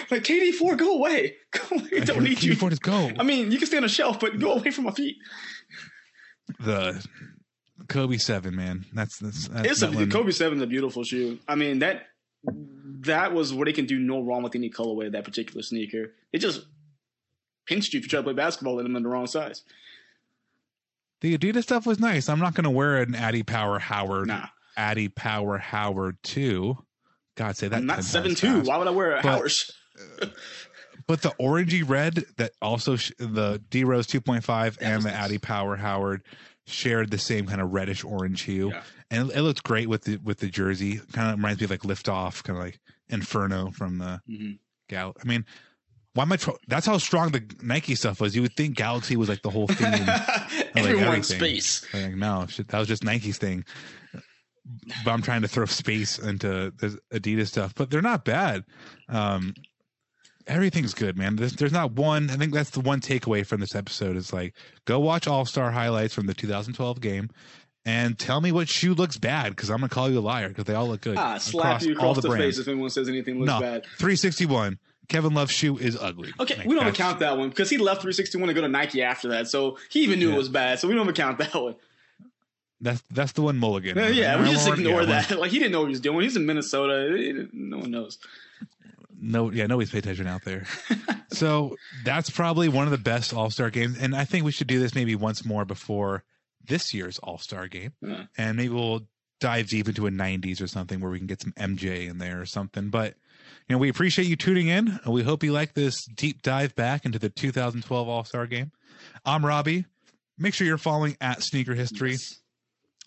[0.10, 1.36] like KD four, go away.
[1.52, 2.00] Go away.
[2.00, 2.54] Don't need you.
[2.54, 3.12] Before just go.
[3.20, 5.18] I mean, you can stay on a shelf, but go away from my feet.
[6.60, 7.06] the
[7.90, 8.86] Kobe Seven, man.
[8.94, 11.38] That's that's, that's It's a that one- Kobe Seven's a beautiful shoe.
[11.48, 12.08] I mean that
[13.02, 15.08] that was where they can do no wrong with any colorway.
[15.08, 16.66] Of that particular sneaker, it just
[17.66, 19.64] pinched you if you try to play basketball in them in the wrong size.
[21.22, 22.30] The Adidas stuff was nice.
[22.30, 24.28] I'm not going to wear an adiPower Howard.
[24.28, 26.78] Nah, adiPower Howard two.
[27.36, 27.84] God, say that.
[27.84, 28.58] not seven times two.
[28.58, 28.68] fast.
[28.70, 29.52] Why would I wear a But- Howard?
[31.08, 35.32] But the orangey red that also sh- the D Rose 2.5 and the nice.
[35.32, 36.22] adiPower Howard
[36.68, 38.84] shared the same kind of reddish orange hue, Yeah.
[39.10, 41.00] and it, it looked great with the with the jersey.
[41.14, 44.60] Kind of reminds me of like Liftoff, kind of like Inferno from the Mhm.
[44.90, 45.16] Gal.
[45.22, 45.46] I mean,
[46.14, 46.36] why am I?
[46.38, 48.36] Tro- that's how strong the Nike stuff was.
[48.36, 49.94] You would think Galaxy was like the whole thing.
[50.76, 51.24] Everyone everything.
[51.38, 51.86] space.
[51.94, 53.64] Like, no, shit, that was just Nike's thing.
[55.06, 58.64] But I'm trying to throw space into the Adidas stuff, but they're not bad.
[59.08, 59.54] Um,
[60.48, 61.36] everything's good, man.
[61.36, 62.30] There's, there's not one.
[62.30, 65.72] I think that's the one takeaway from this episode is like, go watch All Star
[65.72, 67.30] highlights from the 2012 game,
[67.86, 70.66] and tell me what shoe looks bad because I'm gonna call you a liar because
[70.66, 71.18] they all look good.
[71.18, 72.46] Ah, slap you all across the, brands.
[72.46, 73.84] face if anyone says anything looks No, bad.
[73.98, 74.80] 361.
[75.10, 76.34] Kevin Love's shoe is ugly.
[76.38, 79.02] Okay, Like, we don't count that one because he left 361 to go to Nike
[79.02, 80.36] after that, so he even knew Yeah.
[80.36, 80.80] it was bad.
[80.80, 81.76] So we don't count that one.
[82.82, 83.98] That's that's the one Mulligan.
[83.98, 85.32] Yeah, yeah, we just ignore yeah, that.
[85.40, 86.22] Like he didn't know what he was doing.
[86.22, 87.48] He's in Minnesota.
[87.54, 88.20] No one knows.
[89.20, 90.66] No, yeah, nobody's paying attention out there.
[91.32, 94.68] so that's probably one of the best All Star games, and I think we should
[94.68, 96.24] do this maybe once more before
[96.66, 97.94] this year's All Star game,
[98.38, 99.08] and maybe we'll
[99.40, 102.40] dive deep into a '90s or something where we can get some MJ in there
[102.42, 102.90] or something.
[102.90, 103.16] But
[103.68, 105.00] you know, we appreciate you tuning in.
[105.04, 108.72] and We hope you like this deep dive back into the 2012 All Star game.
[109.26, 109.86] I'm Robbie.
[110.38, 112.18] Make sure you're following at Sneaker History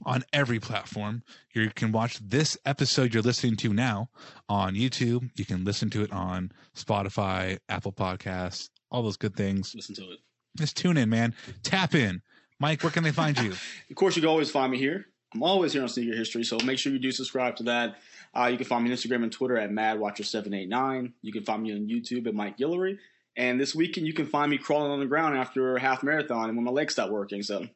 [0.05, 1.22] on every platform.
[1.55, 4.09] You can watch this episode you're listening to now
[4.48, 5.30] on YouTube.
[5.36, 9.74] You can listen to it on Spotify, Apple Podcasts, all those good things.
[9.74, 10.18] Listen to it.
[10.57, 11.34] Just tune in, man.
[11.62, 12.22] Tap in.
[12.59, 13.53] Mike, where can they find you?
[13.90, 15.07] Of course, you can always find me here.
[15.34, 17.96] I'm always here on Sneaker History, so make sure you do subscribe to that.
[18.36, 21.12] Uh, you can find me on Instagram and Twitter at MadWatcher789.
[21.22, 22.98] You can find me on YouTube at Mike Guillory.
[23.36, 26.48] And this weekend, you can find me crawling on the ground after a half marathon
[26.48, 27.42] and when my legs stop working.
[27.42, 27.66] So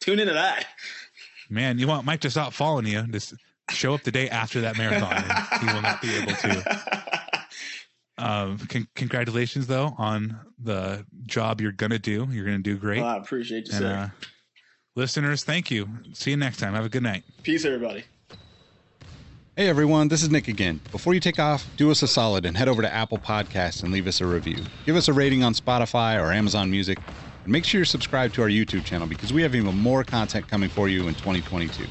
[0.00, 0.66] tune into that.
[1.48, 3.02] Man, you want Mike to stop following you.
[3.08, 3.34] Just
[3.70, 5.12] show up the day after that marathon.
[5.14, 6.82] and he will not be able to.
[8.18, 12.26] Um, con- congratulations, though, on the job you're going to do.
[12.30, 13.02] You're going to do great.
[13.02, 13.92] Well, I appreciate you, and sir.
[13.94, 14.26] uh,
[14.94, 15.86] listeners, thank you.
[16.14, 16.72] See you next time.
[16.72, 17.24] Have a good night.
[17.42, 18.04] Peace, everybody.
[19.54, 20.80] Hey everyone, this is Nick again.
[20.92, 23.90] Before you take off, do us a solid and head over to Apple Podcasts and
[23.90, 24.64] leave us a review.
[24.84, 26.98] Give us a rating on Spotify or Amazon Music,
[27.46, 30.48] and make sure you're subscribed to our YouTube channel because we have even more content
[30.48, 31.86] coming for you in 2022.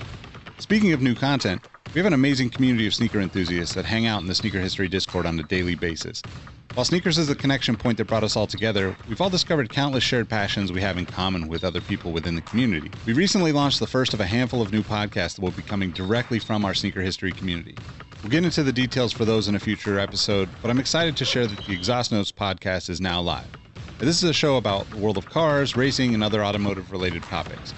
[0.60, 1.62] Speaking of new content,
[1.94, 4.90] we have an amazing community of sneaker enthusiasts that hang out in the Sneaker History
[4.90, 6.26] Discord on a daily basis.
[6.74, 10.04] While sneakers is the connection point that brought us all together, we've all discovered countless
[10.04, 12.98] shared passions we have in common with other people within the community.
[13.06, 15.94] We recently launched the first of a handful of new podcasts that will be coming
[15.94, 17.80] directly from our sneaker history community.
[18.22, 21.24] We'll get into the details for those in a future episode, but I'm excited to
[21.24, 23.65] share that the Exhaust Notes podcast is now live.
[23.98, 27.74] This is a show about the world of cars, racing, and other automotive related topics.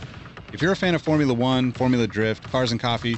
[0.51, 3.17] If you're a fan of Formula One, Formula Drift, cars and coffee,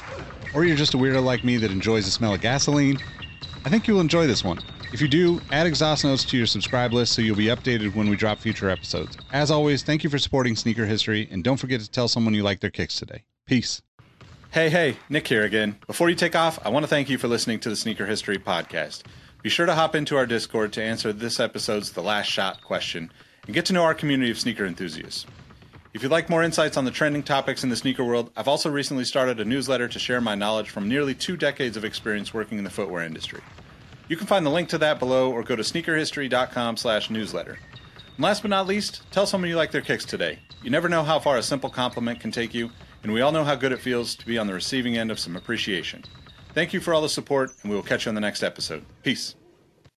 [0.53, 2.99] or you're just a weirdo like me that enjoys the smell of gasoline,
[3.63, 4.59] I think you'll enjoy this one.
[4.91, 8.09] If you do, add exhaust notes to your subscribe list so you'll be updated when
[8.09, 9.17] we drop future episodes.
[9.31, 12.43] As always, thank you for supporting Sneaker History, and don't forget to tell someone you
[12.43, 13.23] like their kicks today.
[13.45, 13.81] Peace.
[14.51, 15.77] Hey, hey, Nick here again.
[15.87, 18.37] Before you take off, I want to thank you for listening to the Sneaker History
[18.37, 19.03] Podcast.
[19.41, 23.09] Be sure to hop into our Discord to answer this episode's The Last Shot question
[23.45, 25.25] and get to know our community of sneaker enthusiasts.
[25.93, 28.69] If you'd like more insights on the trending topics in the sneaker world, I've also
[28.69, 32.57] recently started a newsletter to share my knowledge from nearly two decades of experience working
[32.57, 33.39] in the footwear industry.
[34.09, 37.57] You can find the link to that below or go to sneakerhistory.com slash newsletter.
[38.17, 40.39] And last but not least, tell someone you like their kicks today.
[40.61, 42.71] You never know how far a simple compliment can take you,
[43.03, 45.19] and we all know how good it feels to be on the receiving end of
[45.19, 46.03] some appreciation.
[46.53, 48.83] Thank you for all the support, and we will catch you on the next episode.
[49.03, 49.35] Peace.